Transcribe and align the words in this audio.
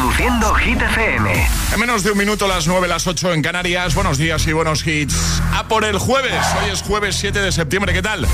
Reproduciendo 0.00 0.54
Hit 0.54 0.80
FM. 0.80 1.46
En 1.74 1.78
menos 1.78 2.02
de 2.02 2.12
un 2.12 2.16
minuto, 2.16 2.48
las 2.48 2.66
9, 2.66 2.88
las 2.88 3.06
8 3.06 3.34
en 3.34 3.42
Canarias. 3.42 3.94
Buenos 3.94 4.16
días 4.16 4.46
y 4.46 4.52
buenos 4.54 4.86
hits. 4.86 5.42
A 5.52 5.68
por 5.68 5.84
el 5.84 5.98
jueves. 5.98 6.42
Hoy 6.58 6.70
es 6.70 6.80
jueves 6.80 7.16
7 7.16 7.38
de 7.38 7.52
septiembre. 7.52 7.92
¿Qué 7.92 8.00
tal? 8.00 8.26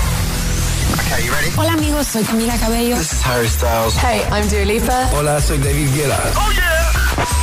Hola 1.57 1.73
amigos, 1.73 2.07
soy 2.07 2.23
Camila 2.23 2.57
Cabello. 2.57 2.95
This 2.95 3.11
is 3.11 3.25
Harry 3.25 3.49
Styles. 3.49 3.95
Hey, 3.97 4.21
I'm 4.31 4.47
Dua 4.47 4.63
Lipa. 4.63 5.09
Hola, 5.11 5.41
soy 5.41 5.57
David 5.57 5.93
Guetta. 5.93 6.31
Oh 6.37 6.51
yeah. 6.53 6.89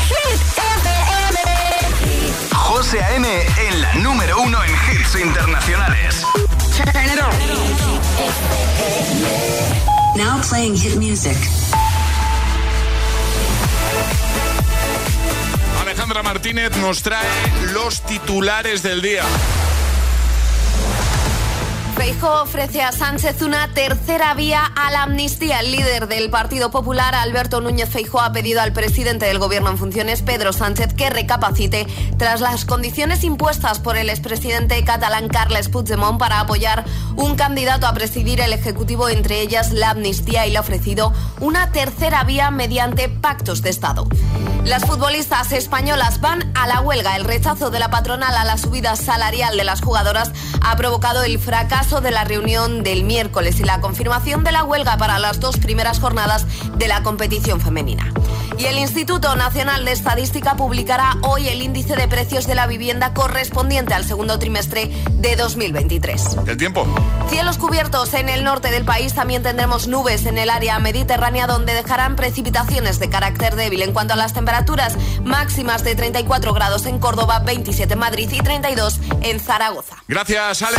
Hit 0.09 0.41
FM. 0.57 2.49
José 2.55 3.03
A.M. 3.03 3.29
en 3.29 3.83
la 3.83 3.93
número 3.97 4.41
uno 4.41 4.59
en 4.65 4.71
hits 4.71 5.17
internacionales. 5.17 6.25
Now 10.17 10.41
playing 10.41 10.77
hit 10.77 10.97
music. 10.97 11.37
Alejandra 16.05 16.23
Martínez 16.23 16.77
nos 16.77 17.03
trae 17.03 17.27
los 17.73 18.03
titulares 18.03 18.83
del 18.83 19.01
día. 19.01 19.25
Feijo 21.97 22.43
ofrece 22.43 22.83
a 22.83 22.91
Sánchez 22.91 23.41
una 23.43 23.73
tercera 23.73 24.35
vía 24.35 24.65
a 24.65 24.91
la 24.91 25.05
amnistía. 25.05 25.61
El 25.61 25.71
líder 25.71 26.09
del 26.09 26.29
Partido 26.29 26.73
Popular, 26.73 27.15
Alberto 27.15 27.61
Núñez 27.61 27.89
Feijo, 27.89 28.21
ha 28.21 28.33
pedido 28.33 28.61
al 28.61 28.73
presidente 28.73 29.27
del 29.27 29.39
Gobierno 29.39 29.71
en 29.71 29.79
funciones, 29.79 30.21
Pedro 30.23 30.53
Sánchez, 30.53 30.93
que 30.95 31.09
recapacite 31.09 31.87
tras 32.19 32.41
las 32.41 32.65
condiciones 32.65 33.23
impuestas 33.23 33.79
por 33.79 33.97
el 33.97 34.11
expresidente 34.11 34.83
catalán 34.83 35.29
Carles 35.29 35.69
Puigdemont 35.69 36.19
para 36.19 36.41
apoyar 36.41 36.85
un 37.15 37.37
candidato 37.37 37.87
a 37.87 37.95
presidir 37.95 38.41
el 38.41 38.53
Ejecutivo, 38.53 39.09
entre 39.09 39.41
ellas 39.41 39.71
la 39.71 39.91
amnistía, 39.91 40.47
y 40.47 40.51
le 40.51 40.59
ha 40.59 40.63
ofrecido 40.63 41.13
una 41.41 41.71
tercera 41.71 42.25
vía 42.25 42.51
mediante 42.51 43.09
pactos 43.09 43.63
de 43.63 43.71
Estado. 43.71 44.09
Las 44.65 44.85
futbolistas 44.85 45.53
españolas 45.53 46.21
van 46.21 46.51
a 46.57 46.67
la 46.67 46.81
huelga. 46.81 47.17
El 47.17 47.25
rechazo 47.25 47.71
de 47.71 47.79
la 47.79 47.91
patronal 47.91 48.35
a 48.35 48.45
la 48.45 48.57
subida 48.57 48.97
salarial 48.97 49.57
de 49.57 49.65
las 49.65 49.83
jugadoras 49.83 50.33
ha 50.63 50.75
provocado 50.77 51.23
el 51.23 51.39
fracaso 51.39 51.84
de 51.85 52.11
la 52.11 52.25
reunión 52.25 52.83
del 52.83 53.05
miércoles 53.05 53.61
y 53.61 53.63
la 53.63 53.81
confirmación 53.81 54.43
de 54.43 54.53
la 54.53 54.65
huelga 54.65 54.97
para 54.97 55.19
las 55.19 55.39
dos 55.39 55.59
primeras 55.59 56.01
jornadas 56.01 56.47
de 56.79 56.89
la 56.89 57.03
competición 57.03 57.61
femenina. 57.61 58.11
Y 58.59 58.65
el 58.65 58.79
Instituto 58.79 59.37
Nacional 59.37 59.85
de 59.85 59.93
Estadística 59.93 60.57
publicará 60.57 61.19
hoy 61.21 61.47
el 61.49 61.61
índice 61.61 61.95
de 61.95 62.09
precios 62.09 62.47
de 62.47 62.55
la 62.55 62.67
vivienda 62.67 63.13
correspondiente 63.13 63.93
al 63.93 64.05
segundo 64.05 64.39
trimestre 64.39 64.91
de 65.11 65.37
2023. 65.37 66.39
El 66.47 66.57
tiempo. 66.57 66.87
Cielos 67.29 67.59
cubiertos 67.59 68.15
en 68.15 68.31
el 68.31 68.45
norte 68.45 68.71
del 68.71 68.87
país, 68.87 69.13
también 69.15 69.43
tendremos 69.43 69.87
nubes 69.87 70.25
en 70.25 70.39
el 70.39 70.49
área 70.49 70.79
mediterránea 70.79 71.47
donde 71.47 71.75
dejarán 71.75 72.17
precipitaciones 72.17 72.99
de 72.99 73.11
carácter 73.11 73.57
débil. 73.57 73.83
En 73.83 73.93
cuanto 73.93 74.15
a 74.15 74.17
las 74.17 74.33
temperaturas 74.33 74.97
máximas 75.23 75.85
de 75.85 75.95
34 75.95 76.55
grados 76.55 76.87
en 76.87 76.99
Córdoba, 76.99 77.41
27 77.41 77.93
en 77.93 77.99
Madrid 77.99 78.31
y 78.33 78.41
32 78.41 79.01
en 79.21 79.39
Zaragoza. 79.39 79.97
Gracias, 80.09 80.63
Ale. 80.63 80.79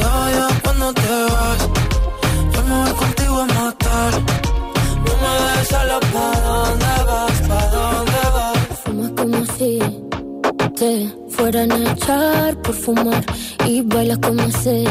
llegas 0.00 0.32
y 0.32 0.34
odio 0.34 0.48
cuando 0.62 0.92
te 0.94 1.22
vas. 1.32 1.68
Yo 2.52 2.62
me 2.64 2.82
voy 2.82 2.92
contigo 2.92 3.40
a 3.40 3.46
matar, 3.46 4.12
no 5.04 5.12
me 5.22 5.30
dejes 5.44 5.68
sola, 5.68 6.00
¿pa' 6.12 6.40
dónde 6.40 6.94
vas? 7.06 7.40
¿Pa' 7.48 7.66
dónde 7.66 8.22
vas? 8.34 8.78
Fumas 8.84 9.10
como 9.16 9.46
si 9.56 9.78
te 10.76 11.14
fueran 11.30 11.72
a 11.72 11.92
echar 11.92 12.56
por 12.62 12.74
fumar. 12.74 13.24
Y 13.66 13.82
bailas 13.82 14.18
como 14.18 14.50
sé 14.50 14.84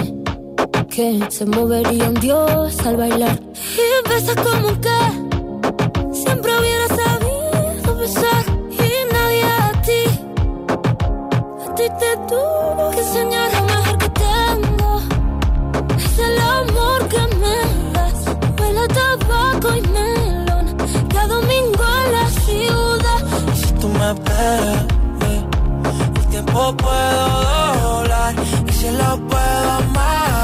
que 0.89 1.19
se 1.29 1.45
movería 1.45 2.09
un 2.09 2.15
dios 2.15 2.79
al 2.85 2.97
bailar. 2.97 3.39
Y 3.53 4.09
besas 4.09 4.35
como 4.35 4.79
que 4.79 5.28
el 26.16 26.25
tiempo 26.29 26.75
puedo 26.77 27.73
doblar 27.83 28.35
y 28.67 28.72
se 28.72 28.91
lo 28.91 29.17
puedo 29.27 29.72
amarrar 29.72 30.38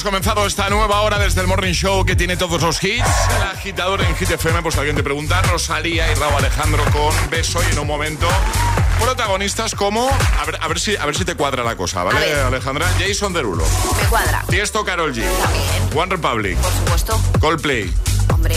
hemos 0.00 0.12
comenzado 0.12 0.46
esta 0.46 0.70
nueva 0.70 1.02
hora 1.02 1.18
desde 1.18 1.42
el 1.42 1.46
Morning 1.46 1.74
Show 1.74 2.06
que 2.06 2.16
tiene 2.16 2.38
todos 2.38 2.62
los 2.62 2.82
hits. 2.82 3.04
El 3.36 3.42
agitador 3.42 4.00
en 4.00 4.16
Hit 4.16 4.30
FM, 4.30 4.62
pues 4.62 4.78
alguien 4.78 4.96
te 4.96 5.02
pregunta, 5.02 5.42
Rosalía 5.42 6.10
y 6.10 6.14
Raúl 6.14 6.36
Alejandro 6.36 6.82
con 6.90 7.12
beso 7.28 7.60
y 7.68 7.72
en 7.72 7.78
un 7.80 7.86
momento 7.86 8.26
protagonistas 8.98 9.74
como. 9.74 10.08
A 10.08 10.44
ver, 10.46 10.58
a 10.58 10.68
ver, 10.68 10.80
si, 10.80 10.96
a 10.96 11.04
ver 11.04 11.16
si 11.16 11.26
te 11.26 11.34
cuadra 11.34 11.64
la 11.64 11.76
cosa, 11.76 12.02
¿vale, 12.02 12.32
Alejandra? 12.34 12.90
Jason 12.98 13.34
Derulo. 13.34 13.64
Me 14.00 14.08
cuadra. 14.08 14.42
Tiesto 14.48 14.84
Carol 14.86 15.12
G. 15.12 15.22
También. 15.42 15.98
One 15.98 16.16
Republic. 16.16 16.56
Por 16.56 16.72
supuesto. 16.72 17.20
Coldplay. 17.38 17.92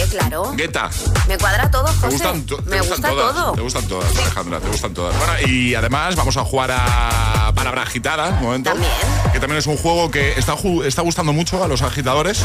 Hombre, 0.03 0.17
claro. 0.17 0.51
Guetta. 0.55 0.89
Me 1.27 1.37
cuadra 1.37 1.69
todo, 1.71 1.87
José. 1.87 2.01
¿Te 2.01 2.07
gustan, 2.09 2.45
Me 2.65 2.81
gusta 2.81 3.09
todas, 3.09 3.35
todo. 3.35 3.51
Te 3.53 3.61
gustan 3.61 3.87
todas, 3.87 4.17
Alejandra, 4.17 4.59
te 4.59 4.67
gustan 4.67 4.93
todas. 4.93 5.17
Bueno, 5.17 5.33
y 5.47 5.75
además 5.75 6.15
vamos 6.15 6.37
a 6.37 6.43
jugar 6.43 6.71
a 6.71 7.51
palabra 7.55 7.83
agitada, 7.83 8.29
un 8.29 8.41
momento. 8.41 8.69
También. 8.71 8.91
Que 9.31 9.39
también 9.39 9.59
es 9.59 9.67
un 9.67 9.77
juego 9.77 10.11
que 10.11 10.33
está, 10.37 10.55
está 10.85 11.01
gustando 11.01 11.33
mucho 11.33 11.63
a 11.63 11.67
los 11.67 11.81
agitadores. 11.81 12.43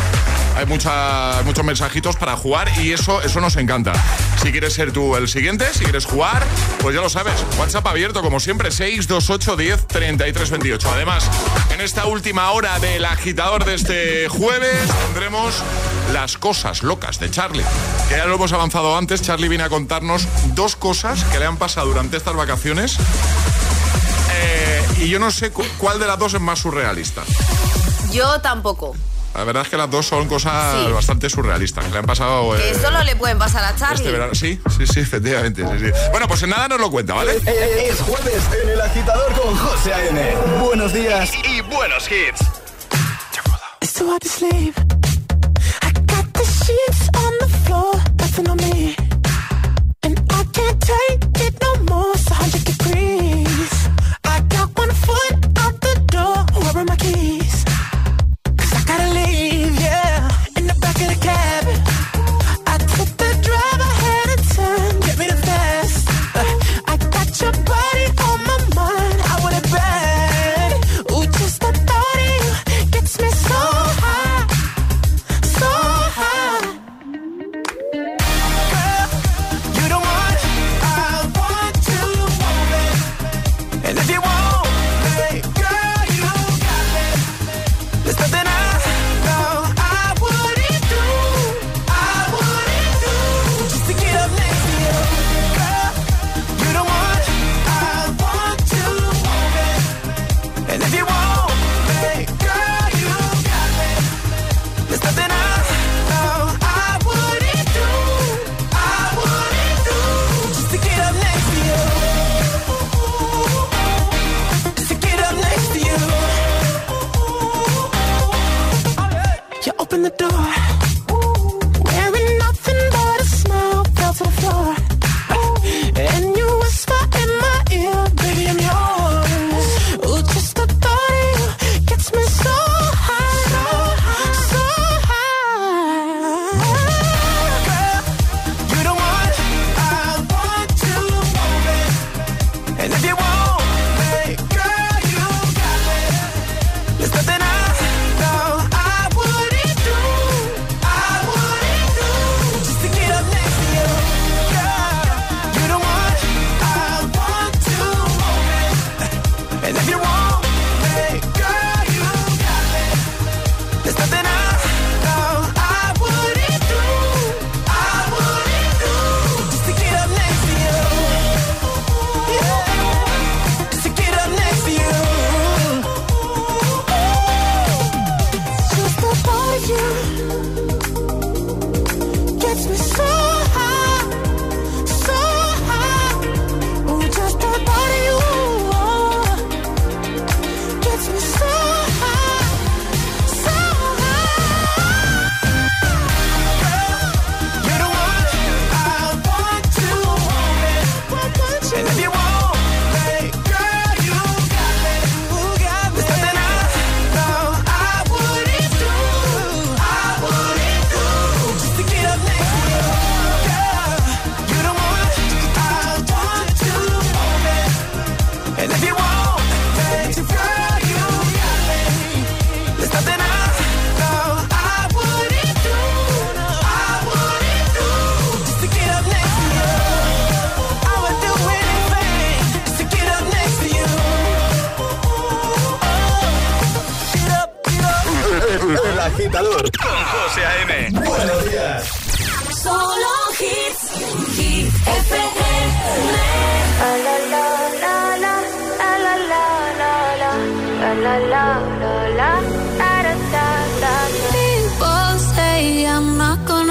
Hay 0.56 0.66
mucha, 0.66 1.43
muchos 1.44 1.64
mensajitos 1.64 2.16
para 2.16 2.37
jugar 2.37 2.69
y 2.81 2.93
eso, 2.93 3.22
eso 3.22 3.40
nos 3.40 3.56
encanta. 3.56 3.93
Si 4.43 4.50
quieres 4.50 4.75
ser 4.75 4.93
tú 4.93 5.16
el 5.16 5.28
siguiente, 5.28 5.66
si 5.72 5.84
quieres 5.84 6.04
jugar, 6.04 6.44
pues 6.81 6.94
ya 6.94 7.00
lo 7.00 7.08
sabes. 7.08 7.34
WhatsApp 7.58 7.87
abierto, 7.87 8.22
como 8.22 8.40
siempre, 8.40 8.70
628 8.70 9.56
10 9.56 9.87
33 9.87 10.50
28. 10.50 10.90
Además, 10.90 11.31
en 11.78 11.84
esta 11.84 12.06
última 12.06 12.50
hora 12.50 12.80
del 12.80 13.04
agitador 13.04 13.64
de 13.64 13.75
este 13.75 14.28
jueves 14.28 14.90
tendremos 15.06 15.54
las 16.12 16.36
cosas 16.36 16.82
locas 16.82 17.20
de 17.20 17.30
Charlie. 17.30 17.64
Que 18.08 18.16
ya 18.16 18.26
lo 18.26 18.34
hemos 18.34 18.52
avanzado 18.52 18.96
antes. 18.96 19.22
Charlie 19.22 19.48
viene 19.48 19.62
a 19.62 19.69
contarnos 19.69 20.26
dos 20.54 20.75
cosas 20.75 21.22
que 21.25 21.38
le 21.38 21.46
han 21.46 21.56
pasado 21.56 21.86
durante 21.86 22.16
estas 22.16 22.34
vacaciones. 22.34 22.96
Eh, 24.32 24.86
y 24.98 25.08
yo 25.08 25.20
no 25.20 25.30
sé 25.30 25.52
cuál 25.52 26.00
de 26.00 26.08
las 26.08 26.19
dos 26.19 26.34
es 26.34 26.40
más 26.40 26.58
surrealista. 26.58 27.22
Yo 28.10 28.40
tampoco. 28.40 28.96
La 29.34 29.44
verdad 29.44 29.62
es 29.62 29.69
que 29.69 29.76
las 29.76 29.90
dos 29.90 30.06
son 30.06 30.26
cosas 30.26 30.92
bastante 30.92 31.30
surrealistas. 31.30 31.84
Que 31.84 31.90
le 31.92 31.98
han 31.98 32.06
pasado. 32.06 32.56
que 32.56 32.70
eh, 32.70 32.75
solo 32.75 33.02
le 33.04 33.16
pueden 33.16 33.38
pasar 33.38 33.64
a 33.64 33.76
Charlie. 33.76 33.96
Este 33.96 34.12
verano. 34.12 34.34
Sí, 34.34 34.60
sí, 34.76 34.86
sí, 34.86 35.00
efectivamente. 35.00 35.62
Bueno, 36.10 36.26
pues 36.26 36.42
en 36.42 36.50
nada 36.50 36.69
nos 36.69 36.80
lo 36.80 36.90
cuenta, 36.90 37.14
¿vale? 37.14 37.36
Es 37.36 38.00
jueves 38.00 38.42
en 38.62 38.70
el 38.70 38.80
agitador 38.80 39.32
con 39.40 39.56
José 39.56 39.94
A.N. 39.94 40.36
Buenos 40.60 40.92
días 40.92 41.30
y, 41.44 41.60
buenos 41.62 42.08
hits. 42.10 42.40
sheets 46.69 47.08
on 47.16 47.32
the 47.40 47.48
floor, 47.64 47.94
nothing 48.20 48.48
on 48.48 48.56
me. 48.58 48.94
And 50.02 50.16
I 50.30 50.44
can't 50.56 50.80
take 50.80 51.46
it 51.46 51.54
no 51.64 51.72
more. 51.90 52.12
It's 52.14 52.28
100 52.28 52.64
degrees. 52.70 53.27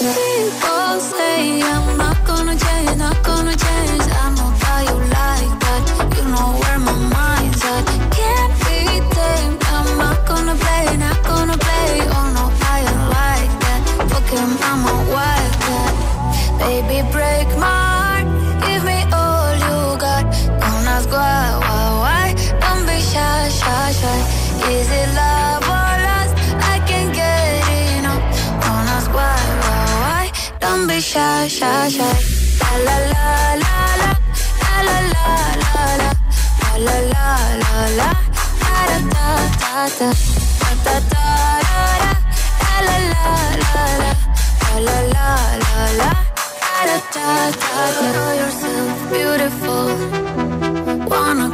People 0.00 1.00
say 1.00 1.60
I'm 1.62 1.98
not 1.98 2.24
gonna 2.24 2.56
change, 2.56 2.96
not 2.96 3.22
gonna 3.22 3.54
change. 3.56 4.02
I'm 4.22 4.49
shy, 31.00 31.48
shy, 31.48 31.88
shy. 31.88 32.14
La 32.60 32.72
la 32.86 32.96
la 33.10 33.54
la 33.62 33.74
la 34.00 34.18
la 34.88 34.98
la 35.12 35.32
la 35.60 35.80
la 35.80 36.16
la 36.78 36.96
la 37.12 37.24
la 37.62 37.78
la 37.98 38.10
da 38.60 38.86
da 38.90 39.08
da 39.40 39.88
da 39.98 40.08
da 40.08 40.14
da 40.84 40.96
da 41.00 41.20
da 41.20 41.36
la 42.86 42.96
la 42.96 43.00
la 43.00 43.24
la 43.40 43.72
la 43.72 43.96
la 44.00 44.88
la 44.88 44.98
la 45.14 45.28
la 45.64 45.84
la, 46.00 46.10
da 46.86 46.96
da 47.14 47.28
da 47.50 47.88
da. 47.90 48.20
Beautiful, 49.10 49.88
wanna 51.10 51.48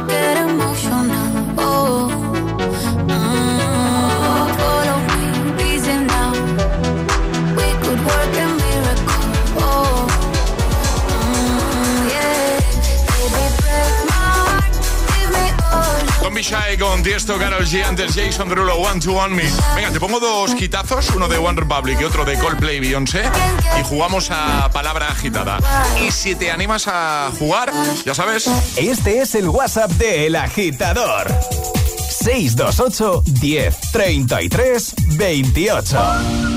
Be 16.37 16.43
Shy 16.43 16.77
con 16.77 17.01
Tiesto, 17.01 17.35
Carol 17.39 17.65
G, 17.65 17.83
antes 17.83 18.13
Jason 18.13 18.47
Derulo, 18.47 18.75
One 18.75 18.99
to 18.99 19.11
One 19.11 19.33
Me. 19.33 19.49
Venga, 19.75 19.89
te 19.89 19.99
pongo 19.99 20.19
dos 20.19 20.53
quitazos, 20.53 21.09
uno 21.15 21.27
de 21.27 21.35
One 21.35 21.59
Republic 21.59 21.99
y 21.99 22.03
otro 22.03 22.25
de 22.25 22.37
Coldplay 22.37 22.79
Beyoncé, 22.79 23.23
y 23.79 23.83
jugamos 23.83 24.29
a 24.29 24.69
palabra 24.71 25.07
agitada. 25.07 25.57
Y 25.99 26.11
si 26.11 26.35
te 26.35 26.51
animas 26.51 26.87
a 26.87 27.31
jugar, 27.39 27.73
ya 28.05 28.13
sabes. 28.13 28.45
Este 28.75 29.21
es 29.21 29.33
el 29.33 29.49
WhatsApp 29.49 29.89
de 29.93 30.27
El 30.27 30.35
Agitador. 30.35 31.27
628 32.07 33.23
10 33.25 33.91
33 33.91 34.95
28 35.17 36.56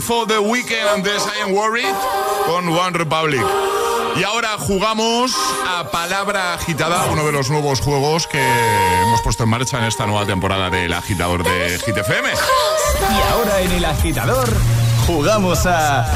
for 0.00 0.26
the 0.26 0.38
Weekend 0.38 0.86
antes 0.94 1.26
I 1.26 1.42
Am 1.42 1.52
Worried 1.52 1.94
con 2.46 2.68
One 2.68 2.96
Republic. 2.96 3.42
Y 4.16 4.22
ahora 4.22 4.56
jugamos 4.58 5.32
a 5.66 5.90
Palabra 5.90 6.54
Agitada, 6.54 7.06
uno 7.06 7.24
de 7.24 7.32
los 7.32 7.50
nuevos 7.50 7.80
juegos 7.80 8.28
que 8.28 8.40
hemos 9.02 9.20
puesto 9.22 9.44
en 9.44 9.50
marcha 9.50 9.78
en 9.78 9.84
esta 9.84 10.06
nueva 10.06 10.24
temporada 10.24 10.70
del 10.70 10.92
agitador 10.92 11.42
de 11.42 11.78
GTFM. 11.78 12.28
Y 12.30 13.32
ahora 13.32 13.60
en 13.60 13.72
el 13.72 13.84
agitador 13.84 14.48
jugamos 15.06 15.66
a 15.66 16.06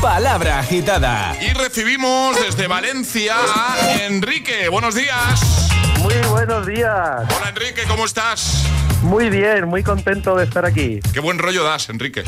Palabra 0.00 0.58
Agitada. 0.58 1.36
Y 1.40 1.52
recibimos 1.52 2.36
desde 2.40 2.66
Valencia 2.66 3.36
a 3.36 4.02
Enrique. 4.06 4.68
Buenos 4.68 4.96
días. 4.96 5.68
Muy 6.00 6.14
buenos 6.30 6.66
días. 6.66 7.28
Hola 7.36 7.48
Enrique, 7.50 7.82
¿cómo 7.86 8.06
estás? 8.06 8.64
Muy 9.02 9.30
bien, 9.30 9.68
muy 9.68 9.82
contento 9.82 10.36
de 10.36 10.44
estar 10.44 10.64
aquí. 10.64 11.00
Qué 11.12 11.20
buen 11.20 11.38
rollo 11.38 11.64
das, 11.64 11.88
Enrique. 11.88 12.22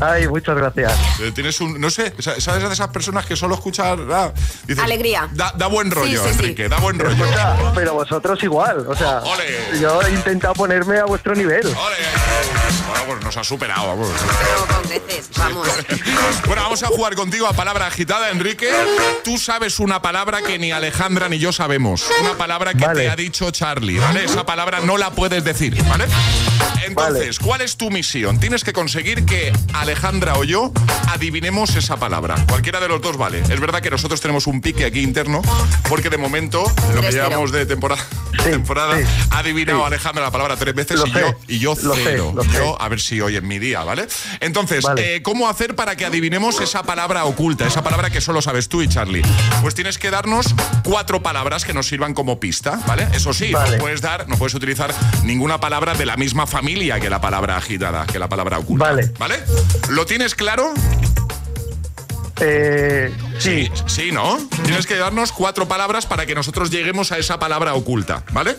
Ay, 0.00 0.28
muchas 0.28 0.56
gracias. 0.56 0.92
Eh, 1.20 1.32
tienes 1.34 1.60
un, 1.60 1.80
no 1.80 1.90
sé, 1.90 2.12
¿sabes 2.18 2.62
de 2.62 2.72
esas 2.72 2.88
personas 2.88 3.26
que 3.26 3.36
solo 3.36 3.54
escuchan... 3.54 4.06
Ah, 4.12 4.32
Alegría. 4.82 5.28
Da, 5.32 5.66
buen 5.68 5.90
rollo, 5.90 6.24
Enrique, 6.26 6.68
da 6.68 6.78
buen 6.78 6.98
rollo. 6.98 7.24
pero 7.74 7.94
vosotros 7.94 8.42
igual, 8.42 8.86
o 8.86 8.94
sea, 8.94 9.22
yo 9.80 10.02
he 10.02 10.10
intentado 10.10 10.54
ponerme 10.54 10.98
a 10.98 11.04
vuestro 11.04 11.34
nivel. 11.34 11.66
Bueno, 12.88 13.04
pues 13.06 13.24
nos 13.24 13.36
ha 13.36 13.44
superado, 13.44 13.88
vamos. 13.88 14.08
vamos. 15.36 15.68
bueno, 16.46 16.62
vamos 16.62 16.82
a 16.82 16.86
jugar 16.86 17.14
contigo 17.14 17.46
a 17.46 17.52
palabra 17.52 17.86
agitada, 17.86 18.30
Enrique. 18.30 18.70
Tú 19.24 19.38
sabes 19.38 19.78
una 19.78 20.00
palabra 20.00 20.42
que 20.42 20.58
ni 20.58 20.72
Alejandra 20.72 21.28
ni 21.28 21.38
yo 21.38 21.52
sabemos. 21.52 22.08
Una 22.20 22.34
palabra 22.36 22.74
que 22.74 22.86
te 22.86 23.08
ha 23.08 23.16
dicho 23.16 23.50
Charlie, 23.50 23.98
¿vale? 23.98 24.24
Esa 24.24 24.46
palabra 24.46 24.80
no 24.80 24.96
la 24.96 25.10
puedes 25.10 25.44
decir, 25.44 25.82
¿vale? 25.84 26.06
Entonces, 26.86 27.38
¿cuál 27.38 27.60
es 27.60 27.76
tu 27.76 27.90
misión? 27.90 28.40
Tienes 28.40 28.64
que 28.64 28.72
conseguir 28.72 29.24
que 29.24 29.52
Alejandra 29.74 30.34
o 30.38 30.44
yo 30.44 30.72
adivinemos 31.08 31.76
esa 31.76 31.96
palabra. 31.96 32.36
Cualquiera 32.48 32.80
de 32.80 32.88
los 32.88 33.00
dos 33.00 33.16
vale. 33.16 33.40
Es 33.40 33.60
verdad 33.60 33.80
que 33.82 33.90
nosotros 33.90 34.20
tenemos 34.20 34.46
un 34.46 34.60
pique 34.60 34.84
aquí 34.84 35.00
interno, 35.00 35.42
porque 35.88 36.08
de 36.08 36.16
momento, 36.16 36.64
lo 36.94 37.00
que 37.00 37.12
llevamos 37.12 37.52
de 37.52 37.66
temporada, 37.66 38.02
temporada 38.42 38.98
ha 39.30 39.38
adivinado 39.38 39.84
Alejandra 39.84 40.24
la 40.24 40.30
palabra 40.30 40.56
tres 40.56 40.74
veces 40.74 41.00
y 41.04 41.10
yo, 41.12 41.34
y 41.46 41.58
yo 41.58 41.74
cero. 41.76 42.34
yo, 42.52 42.77
a 42.78 42.88
ver 42.88 43.00
si 43.00 43.20
hoy 43.20 43.36
es 43.36 43.42
mi 43.42 43.58
día, 43.58 43.82
¿vale? 43.84 44.06
Entonces, 44.40 44.84
eh, 44.96 45.20
¿cómo 45.22 45.48
hacer 45.48 45.74
para 45.74 45.96
que 45.96 46.04
adivinemos 46.04 46.60
esa 46.60 46.82
palabra 46.82 47.24
oculta, 47.24 47.66
esa 47.66 47.82
palabra 47.82 48.10
que 48.10 48.20
solo 48.20 48.42
sabes 48.42 48.68
tú 48.68 48.82
y 48.82 48.88
Charlie? 48.88 49.22
Pues 49.60 49.74
tienes 49.74 49.98
que 49.98 50.10
darnos 50.10 50.54
cuatro 50.84 51.22
palabras 51.22 51.64
que 51.64 51.74
nos 51.74 51.86
sirvan 51.86 52.14
como 52.14 52.40
pista, 52.40 52.80
¿vale? 52.86 53.08
Eso 53.12 53.32
sí, 53.32 53.52
no 53.52 53.78
puedes 53.78 54.00
dar, 54.00 54.28
no 54.28 54.36
puedes 54.36 54.54
utilizar 54.54 54.94
ninguna 55.24 55.58
palabra 55.60 55.94
de 55.94 56.06
la 56.06 56.16
misma 56.16 56.46
familia 56.46 57.00
que 57.00 57.10
la 57.10 57.20
palabra 57.20 57.56
agitada, 57.56 58.06
que 58.06 58.18
la 58.18 58.28
palabra 58.28 58.58
oculta. 58.58 58.86
Vale. 58.86 59.12
¿Vale? 59.18 59.36
¿Lo 59.88 60.06
tienes 60.06 60.34
claro? 60.34 60.72
Eh, 62.40 63.12
sí. 63.38 63.70
Sí, 63.86 64.12
¿no? 64.12 64.38
Tienes 64.64 64.86
que 64.86 64.96
darnos 64.96 65.32
cuatro 65.32 65.66
palabras 65.66 66.06
para 66.06 66.26
que 66.26 66.34
nosotros 66.34 66.70
lleguemos 66.70 67.12
a 67.12 67.18
esa 67.18 67.38
palabra 67.38 67.74
oculta, 67.74 68.24
¿vale? 68.32 68.56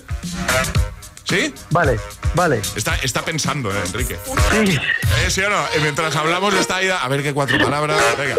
¿Sí? 1.29 1.53
Vale, 1.69 1.99
vale. 2.33 2.59
Está, 2.75 2.95
está 2.95 3.21
pensando, 3.23 3.71
¿eh, 3.71 3.79
Enrique. 3.85 4.17
Sí. 4.51 4.77
¿Eh, 4.77 5.29
¿Sí 5.29 5.41
o 5.41 5.49
no? 5.49 5.63
Mientras 5.81 6.15
hablamos 6.15 6.55
está 6.55 6.77
ahí, 6.77 6.89
a 6.89 7.07
ver 7.07 7.21
qué 7.21 7.33
cuatro 7.35 7.57
palabras. 7.59 8.01
Venga. 8.17 8.35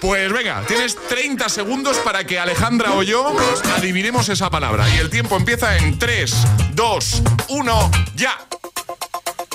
Pues 0.00 0.32
venga, 0.32 0.62
tienes 0.66 0.96
30 1.08 1.48
segundos 1.50 1.98
para 1.98 2.24
que 2.24 2.38
Alejandra 2.38 2.92
o 2.94 3.02
yo 3.02 3.36
adivinemos 3.76 4.30
esa 4.30 4.48
palabra. 4.48 4.88
Y 4.88 4.98
el 4.98 5.10
tiempo 5.10 5.36
empieza 5.36 5.76
en 5.76 5.98
3, 5.98 6.34
2, 6.72 7.22
1, 7.48 7.90
ya. 8.14 8.38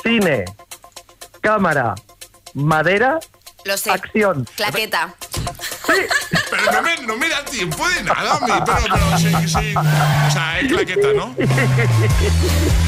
Cine, 0.04 0.46
cámara, 1.42 1.96
madera, 2.54 3.20
Lo 3.64 3.76
sé. 3.78 3.90
acción. 3.90 4.48
Claqueta. 4.56 5.16
Pero 5.88 6.72
no 6.72 6.82
me, 6.82 6.98
no 7.08 7.18
me, 7.18 7.30
da 7.30 7.44
tiempo 7.46 7.88
de 7.90 8.04
nada, 8.04 8.40
mi, 8.42 8.52
pero, 8.66 8.78
pero 8.92 9.18
sí, 9.18 9.48
sí. 9.48 9.74
O 9.76 10.32
sea, 10.32 10.60
es 10.60 10.68
claqueta, 10.68 11.08
¿no? 11.16 11.36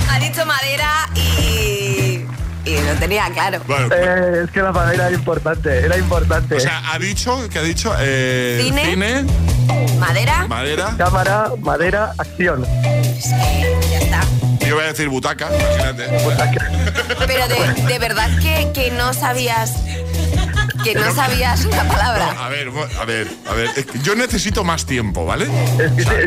Ha 0.09 0.19
dicho 0.19 0.45
madera 0.45 1.09
y. 1.15 2.25
Y 2.65 2.81
lo 2.81 2.93
tenía 2.99 3.29
claro. 3.31 3.61
Bueno, 3.65 3.87
eh, 3.95 4.43
es 4.43 4.51
que 4.51 4.61
la 4.61 4.73
madera 4.73 5.07
era 5.07 5.15
importante, 5.15 5.77
era 5.77 5.97
importante. 5.97 6.55
O 6.55 6.59
sea, 6.59 6.91
ha 6.91 6.99
dicho, 6.99 7.47
¿qué 7.49 7.59
ha 7.59 7.63
dicho? 7.63 7.95
Eh, 7.97 8.61
cine, 8.61 8.85
cine. 8.85 9.25
Madera. 9.97 10.47
Madera. 10.47 10.93
Cámara, 10.97 11.51
madera, 11.61 12.13
acción. 12.17 12.65
ya 13.89 13.99
está. 13.99 14.21
Yo 14.67 14.75
voy 14.75 14.83
a 14.83 14.87
decir 14.87 15.07
butaca, 15.07 15.47
imagínate. 15.47 16.07
Pero 17.25 17.47
de, 17.47 17.83
de 17.87 17.99
verdad 17.99 18.29
que, 18.41 18.69
que 18.73 18.91
no 18.91 19.13
sabías 19.13 19.75
que 20.83 20.95
no 20.95 21.13
sabías 21.13 21.65
una 21.65 21.83
palabra. 21.87 22.35
a 22.39 22.49
ver, 22.49 22.69
a 22.99 23.05
ver, 23.05 23.27
a 23.49 23.53
ver. 23.53 23.69
Yo 24.03 24.15
necesito 24.15 24.63
más 24.63 24.85
tiempo, 24.85 25.25
¿vale? 25.25 25.47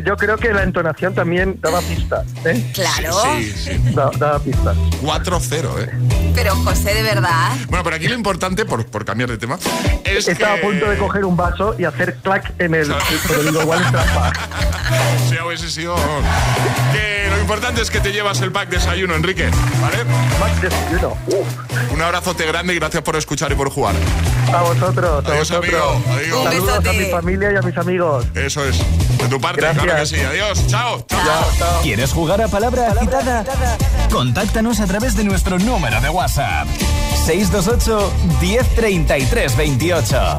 yo 0.05 0.17
creo 0.17 0.37
que 0.37 0.53
la 0.53 0.63
entonación 0.63 1.15
también 1.15 1.59
daba 1.61 1.81
pistas. 1.81 2.27
¿eh? 2.45 2.71
Claro. 2.75 3.15
Sí, 3.37 3.53
sí. 3.53 3.81
daba 3.95 4.39
pistas. 4.39 4.77
4-0, 5.03 5.83
¿eh? 5.83 5.91
Pero 6.35 6.55
José, 6.57 6.95
de 6.95 7.03
verdad. 7.03 7.53
Bueno, 7.69 7.85
pero 7.85 7.97
aquí 7.97 8.09
lo 8.09 8.15
importante, 8.15 8.65
por, 8.65 8.87
por 8.87 9.05
cambiar 9.05 9.31
de 9.31 9.39
tema, 9.39 9.59
es 10.05 10.29
Estaba 10.29 10.55
a 10.55 10.61
punto 10.61 10.89
de 10.89 10.97
coger 10.97 11.25
un 11.25 11.37
vaso 11.37 11.75
y 11.79 11.85
hacer 11.85 12.17
clac 12.23 12.53
en 12.59 12.75
el. 12.75 12.93
pero 13.27 13.43
digo, 13.43 13.63
igual 13.63 13.83
es 13.83 13.91
trampa. 13.91 14.33
Si 15.29 15.39
hubiese 15.39 15.71
sido. 15.71 15.95
Que 16.93 17.30
lo 17.31 17.41
importante 17.41 17.81
es 17.83 17.91
que 17.91 18.01
te 18.01 18.13
llevas 18.13 18.41
el 18.41 18.53
pack 18.53 18.69
desayuno, 18.69 19.15
Enrique. 19.15 19.49
¿Vale? 19.81 19.99
Pack 20.39 20.61
desayuno. 20.61 21.17
Un 21.93 22.03
abrazote 22.03 22.47
grande 22.47 22.75
y 22.75 22.77
gracias 22.79 23.03
por 23.03 23.17
escuchar 23.17 23.53
y 23.53 23.55
por 23.55 23.71
jugar. 23.71 23.95
A 24.53 24.63
vosotros, 24.63 25.25
a 25.25 25.29
Adiós, 25.31 25.51
vosotros. 25.51 25.75
Amigo. 25.75 26.03
Adiós. 26.15 26.45
Saludos 26.45 26.87
a 26.87 26.93
mi 26.93 27.05
familia 27.07 27.53
y 27.53 27.57
a 27.57 27.63
mis 27.63 27.77
amigos. 27.77 28.27
Eso 28.35 28.65
es. 28.65 28.79
De 29.19 29.29
tu 29.29 29.41
parte, 29.41 29.61
Gracias. 29.61 29.85
claro 29.85 30.01
que 30.01 30.07
sí. 30.07 30.17
Adiós. 30.21 30.67
Chao. 30.69 31.05
Chao, 31.09 31.21
chao. 31.59 31.83
¿Quieres 31.83 32.13
jugar 32.13 32.41
a 32.43 32.49
palabra 32.49 32.91
agitada? 32.93 33.45
Contáctanos 34.11 34.81
a 34.81 34.87
través 34.87 35.17
de 35.17 35.25
nuestro 35.25 35.59
número 35.59 36.01
de 36.01 36.09
WhatsApp. 36.09 36.67
628 37.27 38.13
1033 38.41 39.57
28. 39.57 40.39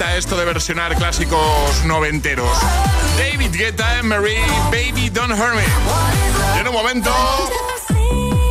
I 0.00 0.20
got 0.20 0.46
versionar 0.46 0.96
clásicos 0.96 1.84
noventeros. 1.84 2.48
David 3.18 3.54
Guetta, 3.54 4.02
Mary, 4.02 4.38
Baby 4.70 5.10
Don't 5.10 5.32
Hurt 5.32 5.54
Me. 5.54 5.64
En 6.58 6.66
un 6.66 6.72
momento, 6.72 7.10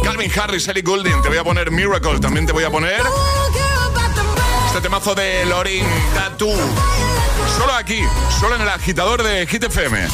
Calvin 0.03 0.31
Harris, 0.39 0.67
Ellie 0.67 0.83
Goulding, 0.83 1.19
te 1.23 1.29
voy 1.29 1.39
a 1.39 1.43
poner 1.43 1.71
Miracle, 1.71 2.19
también 2.19 2.45
te 2.45 2.51
voy 2.51 2.63
a 2.63 2.69
poner 2.69 3.01
este 4.67 4.81
temazo 4.81 5.15
de 5.15 5.45
Lorin 5.45 5.85
Tattoo. 6.13 6.53
Solo 7.57 7.73
aquí, 7.73 8.03
solo 8.39 8.55
en 8.55 8.61
el 8.61 8.69
agitador 8.69 9.23
de 9.23 9.47
Hit 9.47 9.63
FM. 9.63 10.07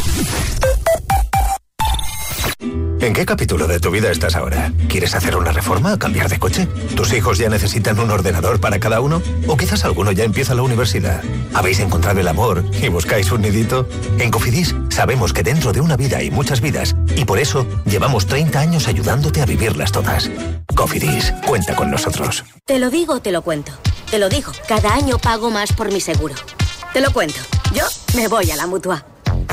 ¿En 2.99 3.13
qué 3.13 3.27
capítulo 3.27 3.67
de 3.67 3.79
tu 3.79 3.91
vida 3.91 4.09
estás 4.09 4.35
ahora? 4.35 4.71
¿Quieres 4.89 5.13
hacer 5.13 5.35
una 5.35 5.51
reforma? 5.51 5.99
¿Cambiar 5.99 6.29
de 6.29 6.39
coche? 6.39 6.67
¿Tus 6.95 7.13
hijos 7.13 7.37
ya 7.37 7.47
necesitan 7.47 7.99
un 7.99 8.09
ordenador 8.09 8.59
para 8.59 8.79
cada 8.79 9.01
uno? 9.01 9.21
¿O 9.47 9.55
quizás 9.55 9.85
alguno 9.85 10.11
ya 10.11 10.23
empieza 10.23 10.55
la 10.55 10.63
universidad? 10.63 11.23
¿Habéis 11.53 11.79
encontrado 11.79 12.19
el 12.19 12.27
amor 12.27 12.65
y 12.81 12.87
buscáis 12.89 13.31
un 13.31 13.41
nidito? 13.41 13.87
En 14.17 14.31
Cofidis 14.31 14.75
sabemos 14.89 15.31
que 15.31 15.43
dentro 15.43 15.73
de 15.73 15.81
una 15.81 15.95
vida 15.95 16.17
hay 16.17 16.31
muchas 16.31 16.59
vidas 16.59 16.95
y 17.15 17.25
por 17.25 17.37
eso 17.37 17.67
llevamos 17.85 18.25
30 18.25 18.59
años 18.59 18.87
ayudándote 18.87 19.41
a 19.41 19.45
vivirlas 19.45 19.91
todas. 19.91 20.31
Cofidis, 20.75 21.33
cuenta 21.45 21.75
con 21.75 21.91
nosotros. 21.91 22.45
Te 22.65 22.79
lo 22.79 22.89
digo, 22.89 23.21
te 23.21 23.31
lo 23.31 23.43
cuento. 23.43 23.73
Te 24.09 24.17
lo 24.17 24.27
digo, 24.27 24.51
cada 24.67 24.95
año 24.95 25.19
pago 25.19 25.51
más 25.51 25.71
por 25.71 25.91
mi 25.93 26.01
seguro. 26.01 26.33
Te 26.93 27.01
lo 27.01 27.13
cuento. 27.13 27.39
Yo 27.75 27.83
me 28.15 28.27
voy 28.27 28.49
a 28.49 28.55
la 28.55 28.65
mutua. 28.65 29.05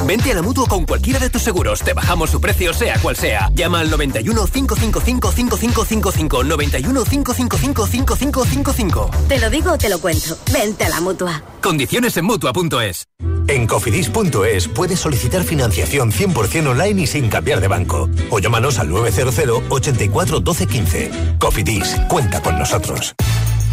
Vente 0.07 0.33
a 0.33 0.35
la 0.35 0.43
mutua 0.43 0.67
con 0.67 0.85
cualquiera 0.85 1.19
de 1.19 1.31
tus 1.31 1.43
seguros. 1.43 1.81
Te 1.83 1.93
bajamos 1.93 2.31
su 2.31 2.41
precio, 2.41 2.75
sea 2.75 2.99
cual 3.01 3.17
sea. 3.17 3.51
Llama 3.55 3.81
al 3.81 3.91
91 3.91 4.47
555 4.47 5.33
5555. 5.33 6.45
91 6.45 7.05
555 7.05 7.87
5555. 7.87 9.11
Te 9.29 9.39
lo 9.39 9.51
digo 9.51 9.73
o 9.73 9.79
te 9.79 9.89
lo 9.89 9.99
cuento. 10.01 10.37
Vente 10.53 10.85
a 10.85 10.89
la 10.89 11.01
mutua. 11.01 11.43
Condiciones 11.63 12.17
en 12.17 12.25
mutua.es. 12.25 13.07
En 13.47 13.67
cofidis.es 13.67 14.69
puedes 14.69 15.01
solicitar 15.01 15.43
financiación 15.43 16.11
100% 16.11 16.69
online 16.69 17.03
y 17.03 17.07
sin 17.07 17.29
cambiar 17.29 17.61
de 17.61 17.69
banco. 17.69 18.09
O 18.31 18.39
llámanos 18.39 18.79
al 18.79 18.89
900 18.89 19.63
84 19.69 20.41
12 20.41 20.67
15. 20.67 21.11
Cofidis, 21.39 21.97
cuenta 22.09 22.43
con 22.43 22.59
nosotros. 22.59 23.15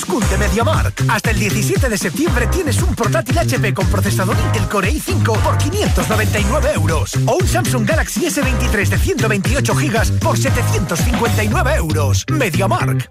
De 0.00 0.38
MediaMark. 0.38 1.04
Hasta 1.08 1.30
el 1.30 1.38
17 1.38 1.90
de 1.90 1.98
septiembre 1.98 2.46
tienes 2.46 2.80
un 2.82 2.94
portátil 2.94 3.38
HP 3.38 3.74
con 3.74 3.86
procesador 3.88 4.34
Intel 4.46 4.66
Core 4.66 4.90
i5 4.92 5.38
por 5.40 5.58
599 5.58 6.70
euros. 6.74 7.16
O 7.26 7.36
un 7.36 7.46
Samsung 7.46 7.86
Galaxy 7.86 8.22
S23 8.22 8.88
de 8.88 8.98
128 8.98 9.74
GB 9.74 10.18
por 10.20 10.38
759 10.38 11.74
euros. 11.76 12.24
MediaMark. 12.30 13.10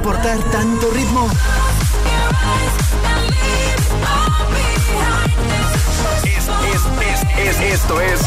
Soportar 0.00 0.38
tanto 0.50 0.90
ritmo? 0.92 1.28
Es, 6.24 7.36
es, 7.38 7.60
es, 7.60 7.60
esto 7.74 8.00
es 8.00 8.20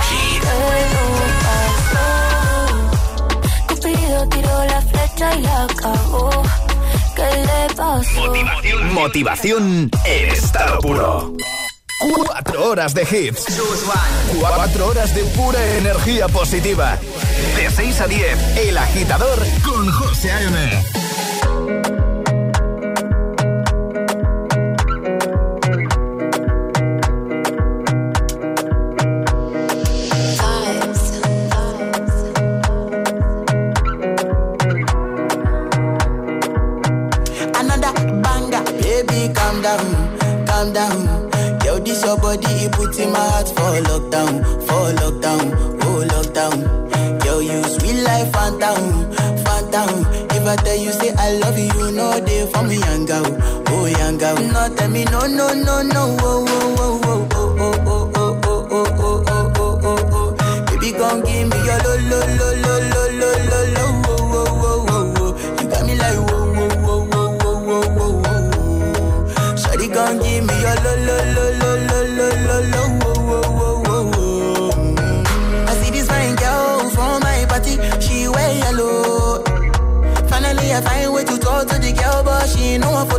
Cupido 3.68 4.30
tiró 4.30 4.66
la 4.66 4.82
flecha 4.82 5.36
y 5.36 5.46
acabó. 5.46 6.44
¿Qué 7.16 7.22
le 7.24 7.76
pasó? 7.76 8.22
Motivación, 8.22 8.94
motivación 8.94 9.92
en 10.06 10.30
estado 10.30 10.80
puro. 10.80 11.34
Cuatro 12.16 12.70
horas 12.70 12.94
de 12.94 13.04
hits. 13.04 13.46
Cuatro 14.40 14.88
horas 14.88 15.16
de 15.16 15.24
pura 15.24 15.64
energía 15.78 16.28
positiva. 16.28 17.00
De 17.56 17.70
6 17.70 18.02
a 18.02 18.08
10, 18.08 18.58
El 18.58 18.78
Agitador 18.78 19.40
con 19.64 19.90
José 19.92 20.32
A.M. 20.32 20.93
you 47.46 47.64
sweet 47.64 48.02
life, 48.04 48.32
phantom, 48.34 49.12
phantom. 49.44 50.06
If 50.36 50.46
I 50.48 50.56
tell 50.58 50.76
you 50.78 50.92
say 50.92 51.14
I 51.18 51.34
love 51.38 51.58
you, 51.58 51.92
know 51.92 52.20
they 52.20 52.46
for 52.52 52.64
me, 52.64 52.78
young 52.80 53.06
girl, 53.06 53.26
oh 53.70 53.86
young 53.86 54.18
girl. 54.18 54.36
No, 54.36 54.76
tell 54.76 54.90
me 54.90 55.04
no, 55.06 55.20
no, 55.28 55.54
no, 55.54 55.82
no, 55.82 56.18
oh, 56.20 56.46
oh, 56.50 57.02
oh, 57.04 57.30
oh, 57.32 57.56
oh, 57.58 58.12
oh, 58.16 58.16
oh, 58.16 58.40
oh, 58.42 58.66
oh, 58.70 58.86
oh, 59.00 59.24
oh, 59.28 59.54
oh, 59.58 59.80
oh, 59.84 60.10
oh. 60.14 60.66
Baby, 60.68 60.92
come 60.98 61.22
give 61.24 61.48
me 61.50 61.58
your 61.66 61.80
lo, 61.86 61.94
lo, 62.10 62.20
lo, 62.38 62.48
lo, 62.64 62.74
lo, 62.92 62.93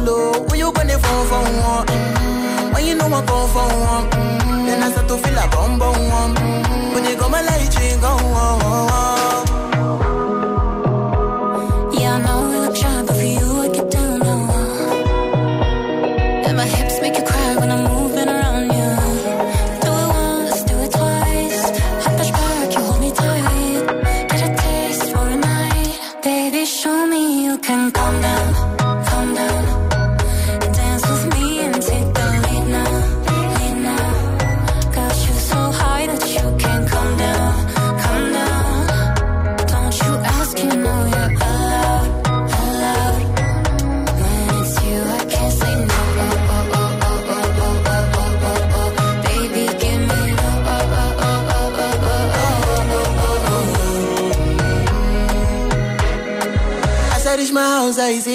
follow. 0.04 0.32
Who 0.48 0.56
you 0.56 0.72
gonna 0.72 0.98
phone 0.98 1.26
for 1.26 1.42
one? 1.42 1.86
Mm, 1.86 2.74
When 2.74 2.86
you 2.86 2.94
know 2.94 3.06
I 3.06 3.22
come 3.26 3.48
for 3.48 3.68
one, 3.90 4.10
mm, 4.10 4.66
then 4.66 4.82
I 4.82 4.90
start 4.90 5.08
to 5.08 5.16
feel 5.16 5.38
a 5.38 5.48
bum 5.48 5.78
bum 5.78 6.08
one. 6.08 6.34
Mm, 6.34 6.94
When 6.94 7.04
you 7.04 7.16
go 7.16 7.28
my 7.28 7.42
light, 7.42 7.74
you 7.80 7.96
go 8.00 8.08
on. 8.08 8.63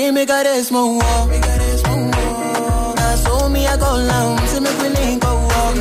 House, 0.10 0.16
me 0.16 0.26
got 0.26 0.46
a 0.46 0.64
small 0.64 0.98
wall. 0.98 1.28
Me 1.28 1.40
got 1.40 1.62
a 1.62 1.78
small 1.78 1.98
wall. 1.98 2.96
Now 2.96 3.16
so 3.16 3.50
me 3.50 3.68
I 3.68 3.78
go 3.78 4.08
down, 4.08 4.48
see 4.48 4.60
me 4.60 4.70
willing 4.78 5.20
go 5.20 5.36
walk. 5.36 5.76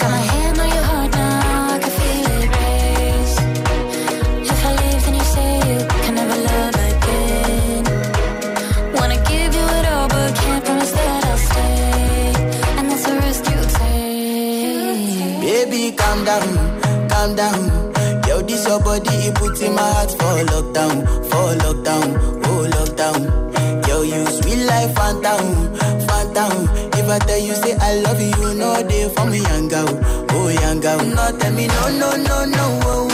Got 0.00 0.10
my 0.10 0.22
hand 0.32 0.58
on 0.58 0.68
your 0.68 0.82
heart 0.82 1.10
now, 1.12 1.74
I 1.74 1.78
can 1.78 1.90
feel 1.98 2.26
it 2.38 2.48
race. 2.56 3.36
If 4.50 4.64
I 4.64 4.72
leave, 4.80 5.02
then 5.04 5.14
you 5.14 5.24
say 5.34 5.52
you 5.68 5.78
can 6.04 6.14
never 6.14 6.38
love 6.48 6.76
again. 6.90 7.84
Wanna 8.94 9.18
give 9.30 9.54
you 9.54 9.66
it 9.78 9.86
all, 9.92 10.08
but 10.08 10.34
can't 10.34 10.64
promise 10.64 10.92
that 10.92 11.24
I'll 11.24 11.38
stay. 11.38 12.32
And 12.78 12.90
that's 12.90 13.04
the 13.06 13.14
risk 13.24 13.44
you 13.52 13.60
take. 13.78 15.40
Baby, 15.40 15.82
calm 15.96 16.24
down, 16.24 16.48
calm 17.08 17.34
down. 17.36 17.83
This 18.46 18.66
your 18.68 18.80
body, 18.80 19.10
it 19.28 19.34
puts 19.34 19.60
in 19.60 19.74
my 19.74 19.82
heart 19.82 20.10
for 20.10 20.36
lockdown, 20.52 21.04
for 21.30 21.54
lockdown, 21.64 22.08
oh 22.46 22.68
lockdown. 22.76 23.88
Yo, 23.88 24.02
you 24.02 24.24
sweet 24.26 24.64
life, 24.66 24.94
phantom, 24.94 25.74
phantom. 26.06 26.68
If 26.94 27.08
I 27.08 27.18
tell 27.20 27.38
you 27.38 27.54
say 27.54 27.74
I 27.80 27.94
love 28.00 28.20
you, 28.20 28.28
you 28.28 28.54
know 28.54 28.82
they 28.82 29.08
for 29.14 29.26
me, 29.26 29.38
young 29.40 29.68
girl, 29.68 29.88
oh 30.30 30.48
young 30.48 30.80
girl. 30.80 30.98
No, 31.04 31.38
tell 31.38 31.52
me 31.52 31.66
no, 31.66 31.88
no, 31.98 32.10
no, 32.16 32.44
no, 32.44 32.80
oh, 32.84 33.08
oh, 33.10 33.13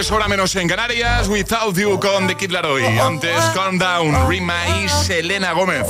9.33, 0.00 0.10
hora 0.12 0.28
menos 0.28 0.56
en 0.56 0.66
Canarias, 0.66 1.28
Without 1.28 1.76
You 1.76 2.00
con 2.00 2.26
The 2.26 2.34
Kid 2.34 2.50
Laroi. 2.50 2.98
Antes, 2.98 3.36
Calm 3.54 3.78
Down, 3.78 4.28
Rima 4.28 4.54
y 4.78 4.88
Selena 4.88 5.52
Gómez. 5.52 5.82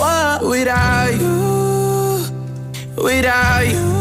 Without 0.43 1.13
you, 1.13 2.27
without 2.97 3.65
you. 3.65 4.01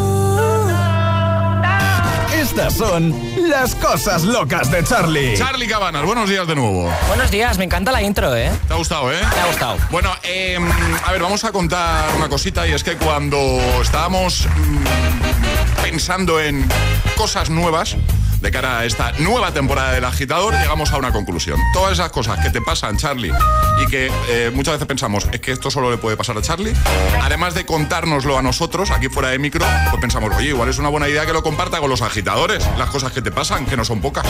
Estas 2.34 2.74
son 2.74 3.14
las 3.50 3.76
cosas 3.76 4.24
locas 4.24 4.72
de 4.72 4.84
Charlie. 4.84 5.38
Charlie 5.38 5.68
Cabanas, 5.68 6.04
buenos 6.04 6.28
días 6.28 6.48
de 6.48 6.56
nuevo. 6.56 6.92
Buenos 7.08 7.30
días, 7.30 7.60
me 7.60 7.66
encanta 7.66 7.92
la 7.92 8.02
intro, 8.02 8.36
¿eh? 8.36 8.50
¿Te 8.68 8.74
ha 8.74 8.78
gustado, 8.78 9.12
eh? 9.12 9.20
Me 9.22 9.42
ha 9.42 9.46
gustado. 9.48 9.78
Bueno, 9.92 10.12
eh, 10.24 10.58
a 11.06 11.12
ver, 11.12 11.22
vamos 11.22 11.44
a 11.44 11.52
contar 11.52 12.16
una 12.16 12.30
cosita 12.30 12.68
y 12.68 12.72
es 12.72 12.84
que 12.84 12.96
cuando 12.98 13.60
estábamos 13.82 14.48
mm, 14.48 15.84
pensando 15.84 16.40
en 16.40 16.68
cosas 17.16 17.52
nuevas 17.52 17.96
de 18.42 18.52
cara 18.52 18.80
a 18.80 18.86
esta 18.86 19.12
nueva 19.20 19.52
temporada 19.52 19.92
del 19.92 20.06
agitador, 20.06 20.54
llegamos 20.54 20.92
a 20.92 20.98
una 20.98 21.12
conclusión. 21.12 21.60
Todas 21.74 21.94
esas 21.94 22.12
cosas 22.12 22.40
que 22.40 22.50
te 22.50 22.62
pasan, 22.62 22.98
Charlie, 22.98 23.34
y 23.82 23.88
que 23.88 24.12
eh, 24.30 24.52
muchas 24.54 24.76
veces 24.76 24.88
pensamos, 24.88 25.28
es 25.32 25.40
que 25.40 25.52
esto 25.52 25.70
solo 25.70 25.92
le 25.92 25.98
puede 25.98 26.18
pasar 26.18 26.38
a 26.38 26.42
Charlie, 26.42 26.74
además 27.22 27.54
de 27.54 27.66
contárnoslo 27.66 28.38
a 28.38 28.42
nosotros, 28.42 28.92
aquí 28.92 29.10
fuera 29.10 29.30
de 29.30 29.40
micro, 29.40 29.66
pues 29.90 30.02
pensamos, 30.02 30.34
oye, 30.36 30.50
igual 30.50 30.70
es 30.70 30.78
una 30.78 30.90
buena 30.90 31.10
idea 31.10 31.26
que 31.26 31.34
lo 31.34 31.44
comparta 31.44 31.80
con 31.80 31.90
los 31.90 32.02
agitadores, 32.02 32.68
las 32.78 32.90
cosas 32.90 33.12
que 33.12 33.22
te 33.22 33.32
pasan, 33.32 33.66
que 33.66 33.76
no 33.76 33.86
son 33.86 34.02
pocas. 34.02 34.26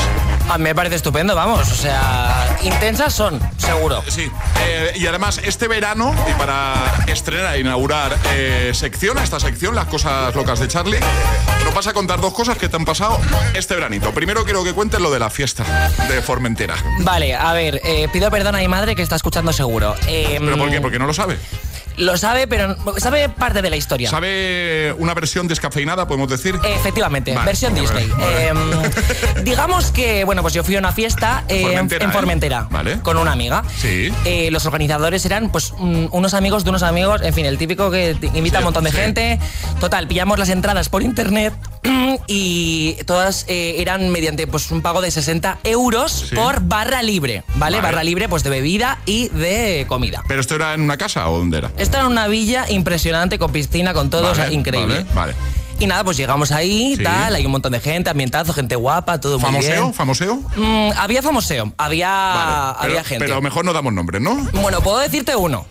A 0.50 0.58
mí 0.58 0.64
me 0.64 0.76
parece 0.76 0.96
estupendo, 0.96 1.36
vamos. 1.36 1.72
O 1.72 1.76
sea, 1.76 2.58
intensas 2.64 3.14
son, 3.14 3.40
seguro. 3.58 4.04
Sí. 4.08 4.32
Eh, 4.62 4.94
y 4.96 5.08
además, 5.08 5.40
este 5.44 5.68
verano, 5.68 6.14
y 6.30 6.34
para 6.34 6.74
estrenar 7.08 7.56
e 7.56 7.60
inaugurar 7.60 8.18
eh, 8.34 8.72
sección, 8.74 9.18
esta 9.18 9.40
sección, 9.40 9.76
las 9.76 9.86
cosas 9.86 10.34
locas 10.36 10.60
de 10.60 10.68
Charlie, 10.68 11.00
nos 11.64 11.74
vas 11.74 11.88
a 11.88 11.94
contar 11.94 12.20
dos 12.20 12.34
cosas 12.34 12.58
que 12.58 12.70
te 12.70 12.76
han 12.76 12.86
pasado 12.86 13.20
este 13.54 13.76
veranito. 14.00 14.14
Primero 14.14 14.44
quiero 14.44 14.64
que 14.64 14.74
cuentes 14.74 15.00
lo 15.00 15.12
de 15.12 15.20
la 15.20 15.30
fiesta 15.30 15.64
de 16.10 16.22
Formentera. 16.22 16.76
Vale, 17.00 17.36
a 17.36 17.54
ver, 17.54 17.82
eh, 17.84 18.08
pido 18.12 18.30
perdón 18.32 18.56
a 18.56 18.60
mi 18.60 18.68
madre 18.68 18.96
que 18.96 19.02
está 19.02 19.16
escuchando 19.16 19.54
seguro. 19.54 19.96
Eh, 20.08 20.38
¿Pero 20.40 20.58
por 20.58 20.70
qué? 20.70 20.82
Porque 20.82 21.00
no 21.00 21.06
lo 21.06 21.14
sabe. 21.14 21.38
Lo 22.00 22.18
sabe, 22.18 22.48
pero 22.48 22.76
sabe 22.98 23.30
parte 23.30 23.62
de 23.62 23.70
la 23.70 23.76
historia. 23.76 24.10
¿Sabe 24.10 24.94
una 24.98 25.14
versión 25.14 25.48
descafeinada, 25.48 26.08
podemos 26.08 26.30
decir? 26.30 26.56
Efectivamente, 26.64 27.34
Vale, 27.34 27.46
versión 27.46 27.76
Disney. 27.76 28.08
vale. 28.08 28.48
Eh, 28.48 28.54
digamos 29.44 29.92
que, 29.92 30.24
bueno, 30.24 30.42
pues 30.42 30.54
yo 30.54 30.64
fui 30.64 30.76
a 30.76 30.80
una 30.80 30.92
fiesta 30.92 31.44
eh, 31.48 31.62
Formentera, 31.64 32.06
en 32.06 32.10
¿eh? 32.10 32.14
Formentera 32.14 32.68
Vale. 32.72 33.00
con 33.02 33.18
una 33.18 33.32
amiga. 33.34 33.64
Sí. 33.78 34.12
Eh, 34.26 34.50
los 34.52 34.66
organizadores 34.66 35.26
eran, 35.26 35.52
pues, 35.52 35.74
unos 35.78 36.34
amigos 36.34 36.64
de 36.64 36.70
unos 36.70 36.84
amigos, 36.84 37.22
en 37.22 37.34
fin, 37.34 37.46
el 37.46 37.58
típico 37.58 37.92
que 37.92 38.16
invita 38.34 38.58
a 38.58 38.62
un 38.62 38.66
montón 38.66 38.84
de 38.86 38.92
sí. 38.92 38.98
gente. 38.98 39.40
Total, 39.80 40.08
pillamos 40.08 40.40
las 40.40 40.50
entradas 40.50 40.90
por 40.90 41.04
internet 41.04 41.54
y 42.28 42.96
todas 43.06 43.46
eh, 43.48 43.76
eran 43.80 44.10
mediante 44.10 44.48
pues 44.48 44.72
un 44.72 44.82
pago 44.82 45.02
de 45.02 45.12
60 45.12 45.60
euros 45.64 46.12
Sí. 46.30 46.36
por 46.36 46.62
barra 46.62 47.02
libre, 47.04 47.44
¿vale? 47.56 47.78
Vale. 47.78 47.82
Barra 47.82 48.04
libre 48.04 48.28
pues 48.30 48.44
de 48.44 48.50
bebida 48.50 49.00
y 49.06 49.30
de 49.30 49.86
comida. 49.88 50.24
¿Pero 50.28 50.42
esto 50.42 50.56
era 50.56 50.74
en 50.74 50.82
una 50.82 50.98
casa 50.98 51.28
o 51.30 51.38
dónde 51.38 51.58
era? 51.60 51.72
Esta 51.90 52.02
era 52.02 52.08
una 52.08 52.28
villa 52.28 52.70
impresionante 52.70 53.40
con 53.40 53.52
piscina, 53.52 53.94
con 53.96 54.12
todo, 54.12 54.30
o 54.30 54.36
sea, 54.36 54.44
Vale, 54.44 54.56
increíble. 54.56 55.06
Vale. 55.16 55.34
vale. 55.34 55.36
Y 55.80 55.88
nada, 55.88 56.04
pues 56.04 56.18
llegamos 56.18 56.52
ahí, 56.52 56.94
Sí. 56.96 57.02
tal, 57.04 57.34
hay 57.34 57.44
un 57.44 57.52
montón 57.52 57.72
de 57.72 57.80
gente, 57.80 58.12
ambientazo, 58.12 58.54
gente 58.54 58.76
guapa, 58.76 59.20
todo 59.20 59.40
muy 59.40 59.48
¿Famoseo? 59.50 59.82
bien. 59.86 59.94
¿Famoseo? 59.96 60.36
Mm, 60.56 60.92
había 60.96 61.24
famoseo, 61.24 61.74
había, 61.80 62.10
Vale, 62.12 62.78
había 62.80 62.96
pero, 62.98 63.04
gente. 63.06 63.26
Pero 63.26 63.42
mejor 63.42 63.66
no 63.66 63.74
damos 63.74 63.92
nombres, 63.92 64.22
¿no? 64.22 64.36
Bueno, 64.62 64.82
puedo 64.82 65.00
decirte 65.00 65.36
uno. 65.36 65.66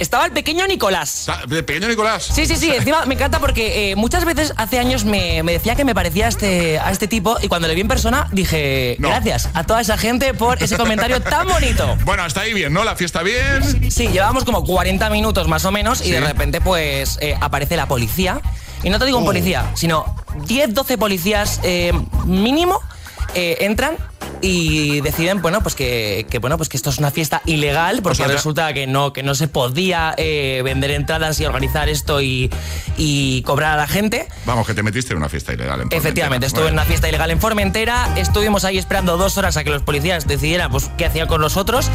Estaba 0.00 0.24
el 0.26 0.32
pequeño 0.32 0.66
Nicolás. 0.66 1.26
¿De 1.46 1.62
pequeño 1.62 1.86
Nicolás? 1.86 2.24
Sí, 2.34 2.46
sí, 2.46 2.56
sí, 2.56 2.70
encima 2.74 3.04
me 3.06 3.14
encanta 3.14 3.38
porque 3.38 3.92
eh, 3.92 3.96
muchas 3.96 4.24
veces 4.24 4.52
hace 4.56 4.78
años 4.80 5.04
me, 5.04 5.42
me 5.44 5.52
decía 5.52 5.76
que 5.76 5.84
me 5.84 5.94
parecía 5.94 6.26
a 6.26 6.28
este, 6.30 6.78
a 6.80 6.90
este 6.90 7.06
tipo 7.06 7.36
y 7.42 7.48
cuando 7.48 7.68
le 7.68 7.74
vi 7.74 7.82
en 7.82 7.88
persona 7.88 8.26
dije 8.32 8.96
gracias 8.98 9.48
a 9.54 9.62
toda 9.64 9.80
esa 9.82 9.96
gente 9.98 10.34
por 10.34 10.60
ese 10.62 10.76
comentario 10.76 11.20
tan 11.20 11.46
bonito. 11.46 11.96
Bueno, 12.04 12.22
hasta 12.24 12.40
ahí 12.40 12.54
bien, 12.54 12.72
¿no? 12.72 12.82
La 12.82 12.96
fiesta 12.96 13.22
bien. 13.22 13.90
Sí, 13.90 14.08
llevábamos 14.08 14.44
como 14.44 14.64
40 14.64 15.10
minutos 15.10 15.46
más 15.48 15.64
o 15.66 15.70
menos 15.70 16.04
y 16.04 16.10
de 16.10 16.20
repente 16.20 16.60
pues 16.60 17.18
eh, 17.20 17.36
aparece 17.40 17.76
la 17.76 17.86
policía. 17.86 18.40
Y 18.82 18.88
no 18.90 18.98
te 18.98 19.04
digo 19.04 19.18
un 19.18 19.24
Oh. 19.24 19.26
policía, 19.26 19.70
sino 19.74 20.16
10, 20.46 20.72
12 20.72 20.96
policías 20.96 21.60
eh, 21.62 21.92
mínimo 22.24 22.80
eh, 23.34 23.58
entran 23.60 23.96
y 24.42 25.02
deciden 25.02 25.42
bueno 25.42 25.60
pues 25.62 25.74
que, 25.74 26.26
que, 26.30 26.38
bueno 26.38 26.56
pues 26.56 26.70
que 26.70 26.78
esto 26.78 26.88
es 26.88 26.96
una 26.96 27.10
fiesta 27.10 27.42
ilegal 27.44 28.00
porque 28.02 28.12
O 28.12 28.14
sea, 28.16 28.26
ya- 28.28 28.32
resulta 28.32 28.72
que 28.72 28.86
no 28.86 29.12
que 29.12 29.22
no 29.22 29.34
se 29.34 29.48
podía 29.48 30.14
eh, 30.16 30.62
vender 30.64 30.92
entradas 30.92 31.38
y 31.40 31.44
organizar 31.44 31.90
esto 31.90 32.22
y, 32.22 32.50
y 32.96 33.42
cobrar 33.42 33.74
a 33.74 33.76
la 33.76 33.86
gente 33.86 34.26
Vamos, 34.46 34.66
que 34.66 34.72
te 34.72 34.82
metiste 34.82 35.12
en 35.12 35.18
una 35.18 35.28
fiesta 35.28 35.52
ilegal. 35.52 35.82
En 35.82 35.88
Efectivamente, 35.90 36.46
estuve 36.46 36.62
en 36.62 36.68
Formentera. 36.68 36.82
una 36.82 36.88
fiesta 36.88 37.08
ilegal 37.08 37.30
en 37.30 37.40
Formentera, 37.40 38.14
estuvimos 38.16 38.64
ahí 38.64 38.78
esperando 38.78 39.18
dos 39.18 39.36
horas 39.36 39.56
a 39.58 39.64
que 39.64 39.70
los 39.70 39.82
policías 39.82 40.26
decidieran 40.26 40.70
pues, 40.70 40.90
qué 40.96 41.04
hacían 41.04 41.28
con 41.28 41.42
nosotros 41.42 41.90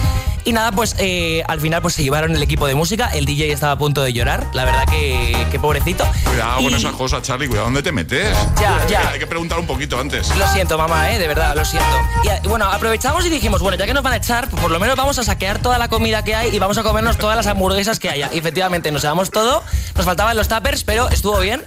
y 0.45 0.53
nada, 0.53 0.71
pues 0.71 0.95
eh, 0.99 1.43
al 1.47 1.59
final 1.59 1.81
pues 1.81 1.95
se 1.95 2.03
llevaron 2.03 2.35
el 2.35 2.41
equipo 2.43 2.67
de 2.67 2.75
música, 2.75 3.09
el 3.13 3.25
DJ 3.25 3.51
estaba 3.51 3.73
a 3.73 3.77
punto 3.77 4.01
de 4.03 4.13
llorar, 4.13 4.45
la 4.53 4.63
verdad 4.65 4.85
que, 4.85 5.45
que 5.51 5.59
pobrecito. 5.59 6.05
Cuidado 6.23 6.61
con 6.61 6.73
esas 6.73 6.93
cosas, 6.93 7.21
Charlie. 7.23 7.47
Cuidado, 7.47 7.65
¿dónde 7.65 7.83
te 7.83 7.91
metes? 7.91 8.35
Ya, 8.61 8.85
ya. 8.87 9.09
Hay 9.09 9.19
que 9.19 9.27
preguntar 9.27 9.59
un 9.59 9.67
poquito 9.67 9.99
antes. 9.99 10.33
Lo 10.37 10.47
siento, 10.49 10.77
mamá, 10.77 11.11
¿eh? 11.11 11.19
de 11.19 11.27
verdad, 11.27 11.55
lo 11.55 11.65
siento. 11.65 11.89
Y 12.23 12.27
eh, 12.29 12.39
bueno, 12.45 12.65
aprovechamos 12.65 13.25
y 13.25 13.29
dijimos, 13.29 13.61
bueno, 13.61 13.77
ya 13.77 13.85
que 13.85 13.93
nos 13.93 14.03
van 14.03 14.13
a 14.13 14.17
echar, 14.17 14.47
pues 14.49 14.61
por 14.61 14.71
lo 14.71 14.79
menos 14.79 14.95
vamos 14.95 15.17
a 15.19 15.23
saquear 15.23 15.59
toda 15.59 15.77
la 15.77 15.87
comida 15.87 16.23
que 16.23 16.35
hay 16.35 16.55
y 16.55 16.59
vamos 16.59 16.77
a 16.77 16.83
comernos 16.83 17.17
todas 17.17 17.35
las 17.35 17.47
hamburguesas 17.47 17.99
que 17.99 18.09
haya. 18.09 18.29
Y 18.33 18.37
efectivamente, 18.37 18.91
nos 18.91 19.01
llevamos 19.01 19.31
todo, 19.31 19.63
nos 19.95 20.05
faltaban 20.05 20.37
los 20.37 20.47
tuppers, 20.47 20.83
pero 20.83 21.09
estuvo 21.09 21.39
bien. 21.39 21.63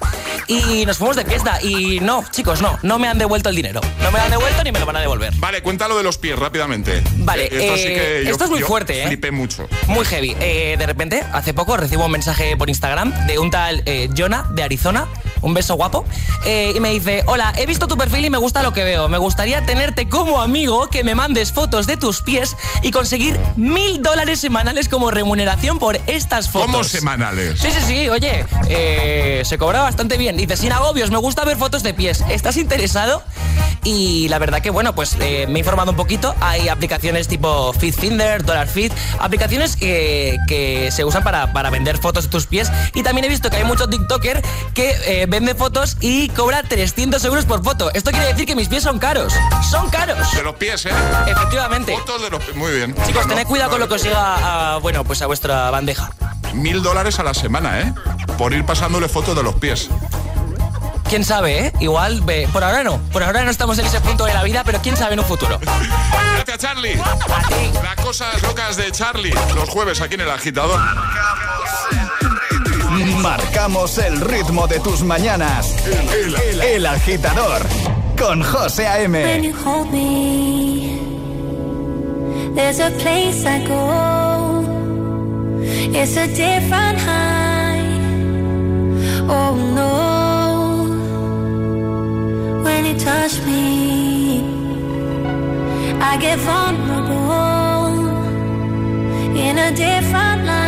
Y 0.47 0.87
nos 0.87 0.97
fuimos 0.99 1.17
de 1.17 1.25
fiesta. 1.25 1.59
Y 1.63 2.01
no, 2.01 2.25
chicos, 2.31 2.63
no, 2.63 2.79
no 2.83 2.99
me 2.99 3.09
han 3.09 3.19
devuelto 3.19 3.49
el 3.51 3.57
dinero. 3.57 3.81
No 4.03 4.11
me 4.11 4.19
lo 4.19 4.25
han 4.25 4.31
devuelto 4.31 4.63
ni 4.65 4.73
me 4.73 4.79
lo 4.81 4.87
van 4.87 4.97
a 4.97 5.01
devolver. 5.01 5.33
Vale, 5.37 5.63
cuéntalo 5.63 5.97
de 5.97 6.05
los 6.05 6.17
pies 6.19 6.39
rápidamente. 6.39 7.03
Vale, 7.17 7.45
Eh, 7.45 7.49
esto 7.65 7.77
sí 7.77 7.83
eh, 7.89 7.95
que 8.21 8.25
yo- 8.27 8.31
esto 8.33 8.45
es 8.45 8.51
muy 8.51 8.61
yo 8.61 8.67
fuerte, 8.69 9.03
¿eh? 9.03 9.07
Flipé 9.07 9.31
mucho. 9.31 9.67
Muy 9.87 10.05
heavy. 10.05 10.37
Eh, 10.41 10.77
de 10.79 10.87
repente, 10.87 11.25
hace 11.33 11.55
poco 11.55 11.79
recibo 11.79 12.05
un 12.05 12.13
mensaje 12.13 12.55
por 12.57 12.69
Instagram 12.69 13.27
de 13.27 13.39
un 13.39 13.51
tal 13.51 13.83
eh, 13.87 14.11
Jonah 14.15 14.45
de 14.51 14.63
Arizona, 14.63 15.09
un 15.41 15.55
beso 15.55 15.75
guapo, 15.75 16.05
eh, 16.45 16.75
y 16.77 16.81
me 16.81 16.91
dice, 16.91 17.23
hola, 17.27 17.55
he 17.57 17.65
visto 17.65 17.89
tu 17.89 17.97
perfil 17.97 18.27
y 18.27 18.31
me 18.31 18.37
gusta 18.37 18.63
lo 18.63 18.75
que 18.75 18.85
veo. 18.85 19.09
Me 19.09 19.17
gustaría 19.17 19.65
tenerte 19.65 20.07
como 20.09 20.43
amigo, 20.43 20.89
que 20.89 21.03
me 21.03 21.15
mandes 21.15 21.53
fotos 21.53 21.87
de 21.87 21.97
tus 21.97 22.21
pies 22.21 22.57
y 22.83 22.91
conseguir 22.91 23.41
mil 23.57 24.03
dólares 24.03 24.41
semanales 24.41 24.91
como 24.91 25.11
remuneración 25.11 25.79
por 25.79 25.99
estas 26.07 26.51
fotos. 26.51 26.71
¿Cómo 26.71 26.85
semanales? 26.85 27.59
Sí, 27.59 27.69
sí, 27.71 27.81
sí, 27.87 28.09
oye, 28.11 28.45
eh, 28.69 29.43
se 29.47 29.57
cobra 29.57 29.81
bastante 29.81 30.19
bien. 30.19 30.37
Dice, 30.37 30.59
sin 30.59 30.73
agobios, 30.73 31.11
me 31.11 31.19
gusta 31.19 31.43
ver 31.47 31.57
fotos 31.57 31.83
de 31.83 31.95
pies. 31.95 32.23
¿Estás 32.29 32.59
interesado? 32.59 33.23
Y 33.85 34.29
la 34.29 34.39
verdad 34.39 34.61
que, 34.61 34.71
bueno, 34.71 34.95
pues 34.95 35.17
me 35.17 35.45
he 35.45 35.59
informado 35.59 35.93
un 35.93 35.97
poquito. 35.97 36.35
Hay 36.41 36.69
aplicaciones 36.69 37.29
tipo 37.29 37.73
FitFinder, 37.73 38.43
DollarFit, 38.59 38.93
aplicaciones 39.21 39.77
que, 39.77 40.39
que 40.47 40.91
se 40.91 41.05
usan 41.05 41.23
para, 41.23 41.53
para 41.53 41.71
vender 41.71 41.99
fotos 41.99 42.25
de 42.25 42.31
tus 42.31 42.47
pies. 42.47 42.71
Y 42.95 43.03
también 43.03 43.25
he 43.25 43.29
visto 43.29 43.51
que 43.51 43.57
hay 43.57 43.65
muchos 43.65 43.89
TikToker 43.89 44.43
que 44.75 44.97
eh, 45.07 45.27
vende 45.29 45.55
fotos 45.55 45.97
y 46.01 46.29
cobra 46.31 46.63
300 46.63 47.25
euros 47.25 47.45
por 47.45 47.63
foto. 47.63 47.91
Esto 47.95 48.11
quiere 48.11 48.27
decir 48.27 48.47
que 48.47 48.57
mis 48.57 48.69
pies 48.69 48.83
son 48.83 48.99
caros. 48.99 49.33
Son 49.71 49.89
caros. 49.91 50.33
De 50.35 50.43
los 50.43 50.57
pies, 50.57 50.87
¿eh? 50.87 50.91
Efectivamente. 51.27 51.97
Fotos 51.97 52.23
de 52.23 52.31
los 52.31 52.43
pies. 52.43 52.57
Muy 52.57 52.73
bien. 52.73 52.95
Chicos, 53.07 53.27
tened 53.27 53.47
cuidado 53.47 53.71
con 53.71 53.81
lo 53.81 53.89
que 53.89 53.95
os 53.95 54.03
llega 54.03 54.75
a, 54.75 54.79
bueno, 54.79 55.05
pues 55.05 55.23
a 55.23 55.27
vuestra 55.27 55.71
bandeja. 55.71 56.11
Mil 56.55 56.83
dólares 56.83 57.19
a 57.19 57.23
la 57.23 57.35
semana, 57.35 57.81
¿eh? 57.81 57.95
Por 58.37 58.53
ir 58.53 58.65
pasándole 58.65 59.09
fotos 59.09 59.37
de 59.37 59.43
los 59.43 59.55
pies 59.57 59.89
quién 61.09 61.25
sabe, 61.25 61.67
¿eh? 61.67 61.73
Igual, 61.81 62.21
ve, 62.21 62.49
por 62.53 62.63
ahora 62.63 62.85
no. 62.85 62.99
Por 63.13 63.23
ahora 63.23 63.43
no 63.43 63.51
estamos 63.51 63.79
en 63.79 63.87
ese 63.87 64.01
punto 64.01 64.27
de 64.27 64.35
la 64.35 64.43
vida, 64.43 64.63
pero 64.65 64.81
quién 64.81 64.97
sabe 64.97 65.15
en 65.15 65.21
un 65.21 65.27
futuro. 65.27 65.59
Gracias, 65.59 66.59
Charlie. 66.59 67.01
A 67.01 67.49
ti. 67.49 67.71
Las 67.83 67.97
cosas 67.97 68.43
locas 68.43 68.77
de 68.77 68.93
Charlie. 68.93 69.35
Los 69.55 69.69
jueves 69.71 70.01
aquí 70.01 70.15
en 70.15 70.21
el 70.23 70.31
agitador. 70.31 70.79
Marcamos 73.23 73.99
el 73.99 74.21
ritmo 74.21 74.67
de 74.67 74.81
tus 74.81 75.03
mañanas. 75.03 75.75
El, 76.63 76.87
agitador. 76.87 77.63
Con 78.19 78.43
José 78.43 78.87
A.M. 78.87 79.53
There's 82.55 82.81
a 82.81 82.91
place 82.99 83.47
I 83.47 83.67
go. 83.67 84.65
It's 85.93 86.17
a 86.17 86.27
different 86.27 86.99
high. 86.99 87.79
Oh 89.29 89.55
no 89.55 90.18
touch 92.95 93.41
me, 93.45 94.43
I 96.01 96.17
get 96.21 96.39
vulnerable 96.39 97.89
in 99.37 99.59
a 99.59 99.71
different 99.75 100.47
light. 100.47 100.68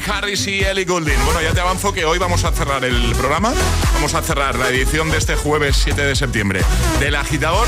Harris 0.00 0.46
y 0.46 0.60
Ellie 0.60 0.84
Goulding. 0.84 1.24
Bueno, 1.24 1.40
ya 1.40 1.52
te 1.52 1.60
avanzo 1.60 1.92
que 1.92 2.04
hoy 2.04 2.18
vamos 2.18 2.44
a 2.44 2.52
cerrar 2.52 2.84
el 2.84 3.14
programa. 3.14 3.52
Vamos 3.94 4.14
a 4.14 4.22
cerrar 4.22 4.56
la 4.56 4.68
edición 4.68 5.10
de 5.10 5.18
este 5.18 5.36
jueves 5.36 5.76
7 5.82 6.02
de 6.02 6.16
septiembre 6.16 6.62
del 7.00 7.14
Agitador 7.14 7.66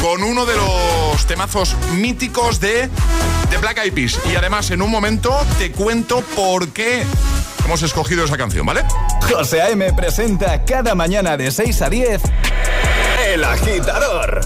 con 0.00 0.22
uno 0.22 0.44
de 0.44 0.56
los 0.56 1.26
temazos 1.26 1.76
míticos 1.92 2.60
de, 2.60 2.88
de 3.50 3.58
Black 3.58 3.78
Eyed 3.78 3.92
Peas. 3.92 4.20
Y 4.30 4.36
además, 4.36 4.70
en 4.70 4.82
un 4.82 4.90
momento 4.90 5.34
te 5.58 5.72
cuento 5.72 6.20
por 6.36 6.68
qué 6.68 7.04
hemos 7.64 7.82
escogido 7.82 8.24
esa 8.24 8.36
canción, 8.36 8.66
¿vale? 8.66 8.84
José 9.30 9.62
A.M. 9.62 9.92
presenta 9.94 10.64
cada 10.64 10.94
mañana 10.94 11.36
de 11.36 11.50
6 11.50 11.82
a 11.82 11.90
10 11.90 12.22
El 13.28 13.44
Agitador. 13.44 14.40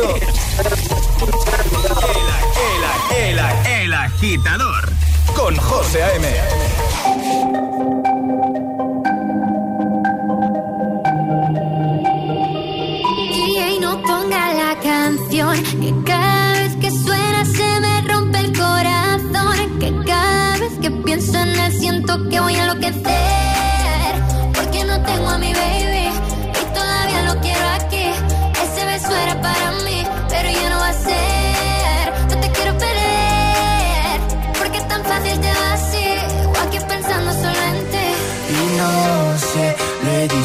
escuchando 0.00 2.00
el, 3.10 3.16
el, 3.16 3.38
el, 3.38 3.82
el 3.82 3.94
agitador 3.94 4.90
con 5.36 5.56
José 5.56 6.02
A.M. 6.02 6.26
DJ, 13.32 13.80
no 13.80 14.00
ponga 14.02 14.54
la 14.54 14.78
canción 14.80 15.62
que 15.80 15.92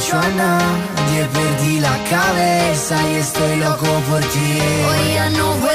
piace 0.05 0.15
a 0.15 0.29
nadie 0.29 1.79
la 1.79 1.97
cabeza 2.09 2.95
y 3.11 3.15
estoy 3.15 3.55
loco 3.57 3.85
por 4.09 4.21
ti. 4.21 4.59
Hoy 4.87 5.13
ya 5.13 5.29
no 5.31 5.53
voy 5.57 5.74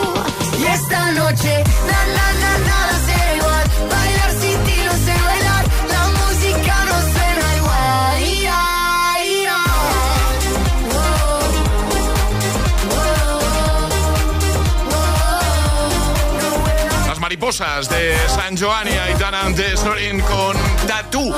Mariposas 17.51 17.89
de 17.89 18.15
San 18.29 18.55
Joan 18.55 18.87
y 18.87 18.91
Aitana 18.91 19.49
de 19.49 19.75
Sorin 19.75 20.21
con 20.21 20.55
Tatú. 20.87 21.33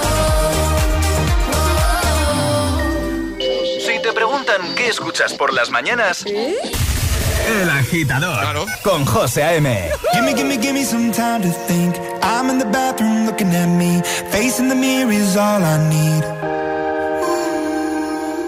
Si 3.80 4.00
te 4.00 4.14
preguntan 4.14 4.76
qué 4.76 4.90
escuchas 4.90 5.34
por 5.34 5.52
las 5.52 5.72
mañanas, 5.72 6.24
El 6.26 7.70
Agitador 7.70 8.68
con 8.84 9.06
José 9.06 9.44
A.M. 9.44 9.90
Gimme, 10.14 10.36
gimme, 10.36 10.58
gimme 10.62 10.86
some 10.86 11.12
time 11.12 11.42
to 11.42 11.50
think. 11.66 11.96
I'm 12.22 12.52
in 12.52 12.60
the 12.60 12.66
bathroom 12.66 13.26
looking 13.26 13.52
at 13.56 13.68
me. 13.68 14.04
Facing 14.30 14.70
the 14.70 14.76
mirror 14.76 15.12
is 15.12 15.36
all 15.36 15.64
I 15.64 15.78
need. 15.90 16.24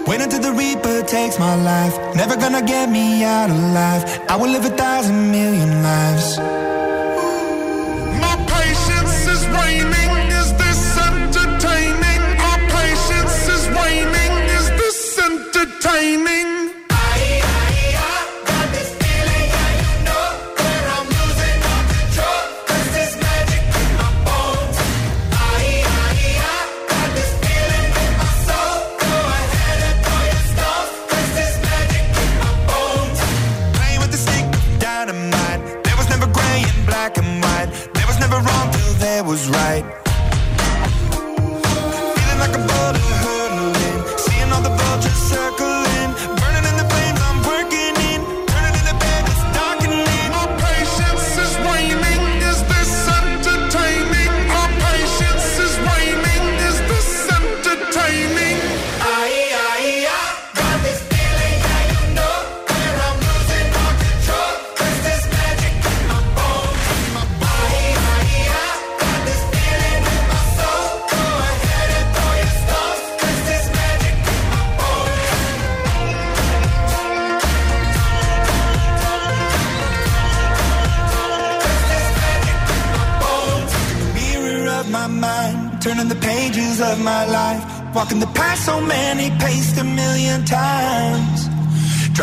Wait 0.06 0.20
until 0.20 0.40
the 0.40 0.52
Reaper 0.52 1.02
takes 1.02 1.36
my 1.40 1.56
life. 1.56 1.98
Never 2.14 2.36
gonna 2.36 2.62
get 2.62 2.88
me 2.88 3.24
out 3.24 3.50
alive. 3.50 4.04
I 4.28 4.36
will 4.36 4.52
live 4.52 4.64
a 4.64 4.76
thousand 4.76 5.32
million 5.32 5.82
lives. 5.82 6.38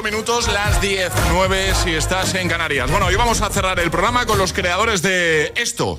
8 0.00 0.10
minutos, 0.10 0.48
las 0.48 0.80
10, 0.80 1.12
9 1.30 1.74
si 1.84 1.94
estás 1.94 2.34
en 2.34 2.48
Canarias. 2.48 2.90
Bueno, 2.90 3.04
hoy 3.06 3.16
vamos 3.16 3.42
a 3.42 3.50
cerrar 3.50 3.78
el 3.80 3.90
programa 3.90 4.24
con 4.24 4.38
los 4.38 4.54
creadores 4.54 5.02
de 5.02 5.52
esto. 5.56 5.94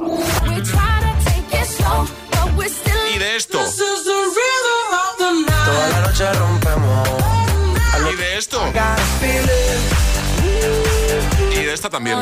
Y 3.14 3.20
de 3.20 3.36
esto. 3.36 3.60
Toda 5.20 5.90
la 5.90 6.02
noche 6.02 6.34
rompemos. 6.34 7.10
Y 8.12 8.16
de 8.16 8.38
esto. 8.40 8.74
Y 11.52 11.64
de 11.64 11.74
esta 11.74 11.92
también. 11.92 12.18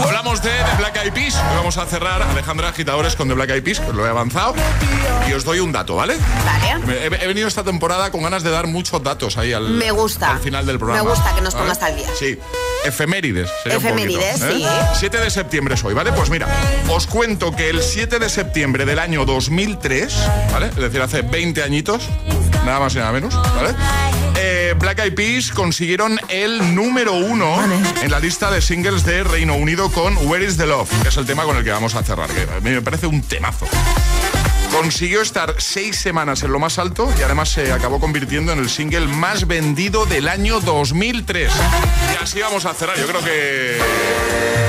Hablamos 0.00 0.42
de 0.42 0.50
The 0.50 0.76
Black 0.78 0.96
Eyed 1.04 1.12
Peas. 1.12 1.34
Vamos 1.56 1.76
a 1.78 1.86
cerrar, 1.86 2.22
Alejandra 2.22 2.68
Agitadores, 2.68 3.14
con 3.16 3.28
The 3.28 3.34
Black 3.34 3.50
Eyed 3.50 3.62
Peas, 3.62 3.80
que 3.80 3.92
lo 3.92 4.06
he 4.06 4.08
avanzado. 4.10 4.54
Y 5.28 5.32
os 5.32 5.44
doy 5.44 5.60
un 5.60 5.72
dato, 5.72 5.96
¿vale? 5.96 6.16
Vale. 6.44 6.94
He, 7.04 7.06
he 7.06 7.26
venido 7.26 7.46
esta 7.48 7.62
temporada 7.62 8.10
con 8.10 8.22
ganas 8.22 8.42
de 8.42 8.50
dar 8.50 8.66
muchos 8.66 9.02
datos 9.02 9.36
ahí 9.36 9.52
al, 9.52 9.68
Me 9.70 9.90
gusta. 9.90 10.30
al 10.32 10.38
final 10.40 10.64
del 10.66 10.78
programa. 10.78 11.02
Me 11.02 11.08
gusta 11.10 11.34
que 11.34 11.40
nos 11.40 11.54
¿vale? 11.54 11.66
pongas 11.66 11.82
al 11.82 11.96
día. 11.96 12.08
Sí. 12.18 12.38
Efemérides. 12.84 13.48
sería 13.62 13.78
un 13.78 13.84
Efemérides, 13.84 14.40
poquito, 14.40 14.68
¿eh? 14.68 14.86
7 14.98 15.18
de 15.18 15.30
septiembre 15.30 15.74
es 15.74 15.84
hoy, 15.84 15.94
¿vale? 15.94 16.12
Pues 16.12 16.30
mira, 16.30 16.48
os 16.88 17.06
cuento 17.06 17.54
que 17.54 17.70
el 17.70 17.80
7 17.82 18.18
de 18.18 18.28
septiembre 18.28 18.84
del 18.84 18.98
año 18.98 19.24
2003, 19.24 20.14
¿vale? 20.52 20.66
Es 20.66 20.76
decir, 20.76 21.00
hace 21.00 21.22
20 21.22 21.62
añitos, 21.62 22.08
nada 22.64 22.80
más 22.80 22.94
y 22.94 22.98
nada 22.98 23.12
menos, 23.12 23.34
¿vale? 23.54 23.74
Black 24.78 25.00
Eyed 25.00 25.14
Peas 25.14 25.50
consiguieron 25.50 26.18
el 26.28 26.74
número 26.74 27.14
uno 27.14 27.56
en 28.02 28.10
la 28.10 28.18
lista 28.18 28.50
de 28.50 28.60
singles 28.60 29.04
de 29.04 29.24
Reino 29.24 29.54
Unido 29.54 29.90
con 29.90 30.16
Where 30.28 30.44
is 30.44 30.56
the 30.56 30.66
Love, 30.66 30.90
que 31.02 31.08
es 31.08 31.16
el 31.16 31.26
tema 31.26 31.44
con 31.44 31.56
el 31.56 31.64
que 31.64 31.70
vamos 31.70 31.94
a 31.94 32.02
cerrar, 32.02 32.28
que 32.30 32.42
a 32.42 32.60
mí 32.60 32.70
me 32.70 32.82
parece 32.82 33.06
un 33.06 33.22
temazo. 33.22 33.66
Consiguió 34.70 35.20
estar 35.20 35.54
seis 35.58 35.98
semanas 35.98 36.42
en 36.42 36.52
lo 36.52 36.58
más 36.58 36.78
alto 36.78 37.12
y 37.18 37.22
además 37.22 37.50
se 37.50 37.72
acabó 37.72 38.00
convirtiendo 38.00 38.52
en 38.52 38.58
el 38.58 38.70
single 38.70 39.06
más 39.06 39.46
vendido 39.46 40.06
del 40.06 40.28
año 40.28 40.60
2003. 40.60 41.52
Y 42.14 42.22
así 42.22 42.40
vamos 42.40 42.64
a 42.64 42.72
cerrar. 42.72 42.98
Yo 42.98 43.06
creo 43.06 43.22
que 43.22 43.78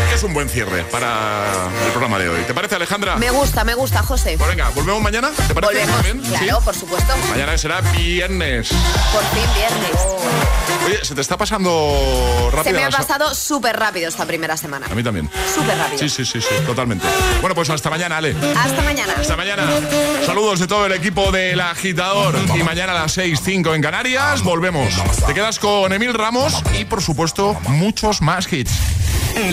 que 0.09 0.15
es 0.15 0.23
un 0.23 0.33
buen 0.33 0.49
cierre 0.49 0.83
para 0.83 1.69
el 1.85 1.91
programa 1.91 2.19
de 2.19 2.29
hoy. 2.29 2.41
¿Te 2.43 2.53
parece, 2.53 2.75
Alejandra? 2.75 3.15
Me 3.15 3.29
gusta, 3.31 3.63
me 3.63 3.73
gusta, 3.75 4.03
José. 4.03 4.35
Pues 4.37 4.49
venga, 4.49 4.69
¿volvemos 4.69 5.01
mañana? 5.01 5.31
¿Te 5.47 5.53
parece? 5.53 5.85
Volvemos, 5.85 6.27
claro, 6.27 6.61
por 6.61 6.75
supuesto. 6.75 7.13
Mañana 7.29 7.57
será 7.57 7.81
viernes. 7.81 8.69
Por 9.11 9.23
fin 9.25 9.49
viernes. 9.55 10.01
Oye, 10.85 10.99
¿se 11.03 11.15
te 11.15 11.21
está 11.21 11.37
pasando 11.37 12.49
rápido? 12.51 12.63
Se 12.63 12.73
me 12.73 12.83
ha 12.83 12.89
pasado 12.89 13.33
súper 13.33 13.77
rápido 13.77 14.09
esta 14.09 14.25
primera 14.25 14.57
semana. 14.57 14.87
A 14.89 14.95
mí 14.95 15.03
también. 15.03 15.29
Súper 15.53 15.77
rápido. 15.77 15.99
Sí, 15.99 16.09
sí, 16.09 16.25
sí, 16.25 16.41
sí, 16.41 16.55
totalmente. 16.65 17.07
Bueno, 17.39 17.55
pues 17.55 17.69
hasta 17.69 17.89
mañana, 17.89 18.17
Ale. 18.17 18.35
Hasta 18.57 18.81
mañana. 18.81 19.13
Hasta 19.17 19.37
mañana. 19.37 19.63
Saludos 20.25 20.59
de 20.59 20.67
todo 20.67 20.85
el 20.85 20.91
equipo 20.93 21.31
del 21.31 21.59
agitador. 21.61 22.35
Y 22.55 22.63
mañana 22.63 22.91
a 22.91 22.95
las 22.95 23.17
6.05 23.17 23.75
en 23.75 23.81
Canarias 23.81 24.41
volvemos. 24.43 24.93
Te 25.25 25.33
quedas 25.33 25.59
con 25.59 25.93
Emil 25.93 26.13
Ramos 26.13 26.61
y, 26.77 26.85
por 26.85 27.01
supuesto, 27.01 27.53
muchos 27.67 28.21
más 28.21 28.51
hits. 28.51 28.73
El 29.35 29.52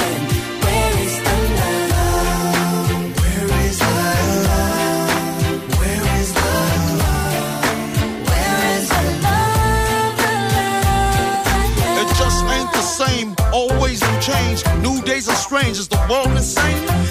Same. 13.07 13.35
Always 13.51 14.01
new 14.01 14.19
change. 14.19 14.63
New 14.79 15.01
days 15.01 15.27
are 15.27 15.35
strange. 15.35 15.77
Is 15.79 15.87
the 15.87 16.01
world 16.09 16.31
insane? 16.37 17.10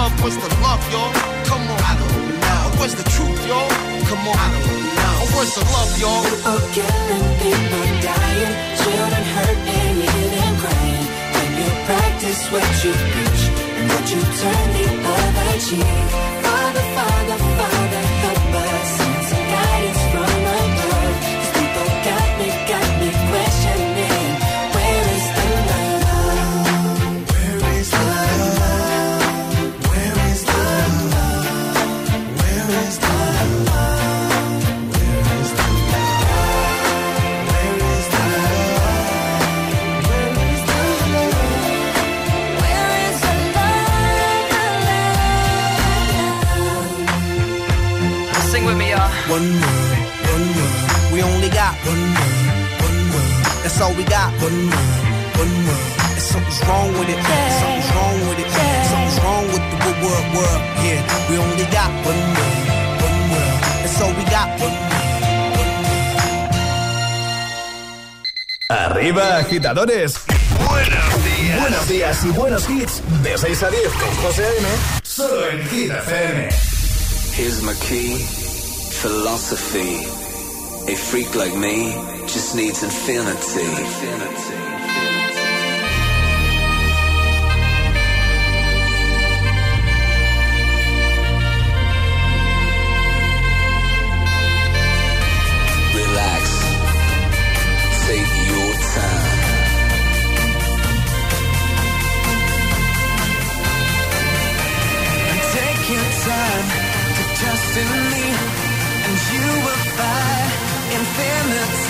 What's 0.01 0.35
the 0.35 0.49
love, 0.65 0.81
y'all? 0.91 1.13
Come 1.45 1.61
on, 1.61 1.77
I 1.77 1.93
don't 1.93 2.33
know. 2.41 2.79
Where's 2.81 2.95
the 2.95 3.05
truth, 3.05 3.37
y'all? 3.45 3.69
Come 4.09 4.25
on, 4.25 4.33
I 4.33 4.49
don't 4.49 4.81
know. 4.97 5.37
Where's 5.37 5.53
the 5.53 5.61
love, 5.69 5.93
y'all? 6.01 6.25
People 6.25 6.57
killing, 6.73 7.27
people 7.37 7.85
dying, 8.01 8.53
children 8.81 9.25
hurt 9.37 9.59
and 9.61 10.01
hear 10.01 10.29
them 10.33 10.53
crying. 10.57 11.05
When 11.37 11.49
you 11.61 11.69
practice 11.85 12.41
what 12.49 12.65
you 12.81 12.93
preach 13.13 13.43
and 13.77 13.85
what 13.93 14.05
you 14.09 14.21
turn 14.41 14.67
the 14.73 14.85
other 15.05 15.53
cheek. 15.69 15.85
Father, 16.41 16.85
Father, 16.97 17.37
Father, 17.37 17.60
One 49.31 49.47
word, 49.63 49.99
one 50.27 50.47
word. 50.59 51.13
We 51.13 51.23
only 51.23 51.47
got 51.47 51.73
one 51.87 52.03
word, 52.19 52.51
one 52.83 52.99
word. 53.15 53.31
That's 53.63 53.79
all 53.79 53.93
we 53.95 54.03
got. 54.03 54.29
One 54.43 54.59
word, 54.67 54.99
one 55.39 55.55
word. 55.67 55.87
And 56.11 56.23
something's 56.31 56.59
wrong 56.67 56.91
with 56.99 57.07
it. 57.07 57.19
Something's 57.61 57.89
wrong 57.95 58.19
with 58.27 58.39
it. 58.43 58.49
Something's 58.91 59.19
wrong 59.23 59.45
with 59.47 59.63
the 59.71 59.77
word, 59.87 59.99
word, 60.03 60.25
word. 60.35 60.61
Yeah, 60.83 60.99
we 61.29 61.35
only 61.39 61.67
got 61.71 61.91
one 62.03 62.21
word, 62.35 62.55
one 63.07 63.19
word. 63.31 63.55
That's 63.79 64.01
all 64.03 64.13
we 64.19 64.25
got. 64.27 64.47
One 64.59 64.75
word. 64.75 64.91
Arriba, 68.69 69.37
agitadores. 69.37 70.13
Buenos 70.67 71.23
días. 71.23 71.59
Buenos 71.61 71.87
días 71.87 72.25
y 72.25 72.29
buenos 72.31 72.69
hits. 72.69 73.01
De 73.23 73.37
6 73.37 73.63
a 73.63 73.69
10 73.69 73.91
con 73.93 74.15
José 74.23 74.43
A.M. 74.43 74.67
Solo 75.03 75.47
en 75.49 75.69
Hit 75.69 75.91
FM. 75.91 76.49
Here's 77.33 77.61
my 77.63 77.73
key, 77.75 78.25
philosophy. 79.01 79.97
A 80.91 80.95
freak 80.95 81.33
like 81.33 81.55
me 81.55 81.91
just 82.27 82.55
needs 82.55 82.83
infinity. 82.83 83.71
Relax. 95.97 96.43
Take 98.05 98.31
your 98.51 98.71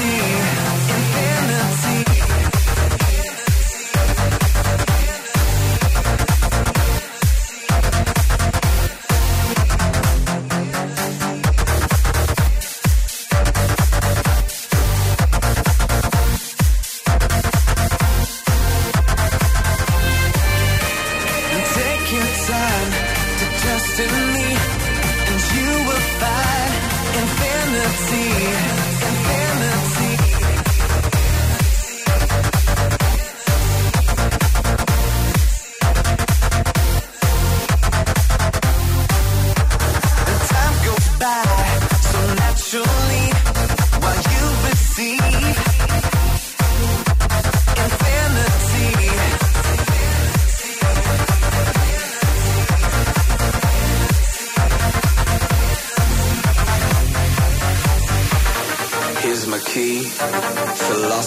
see 0.01 0.40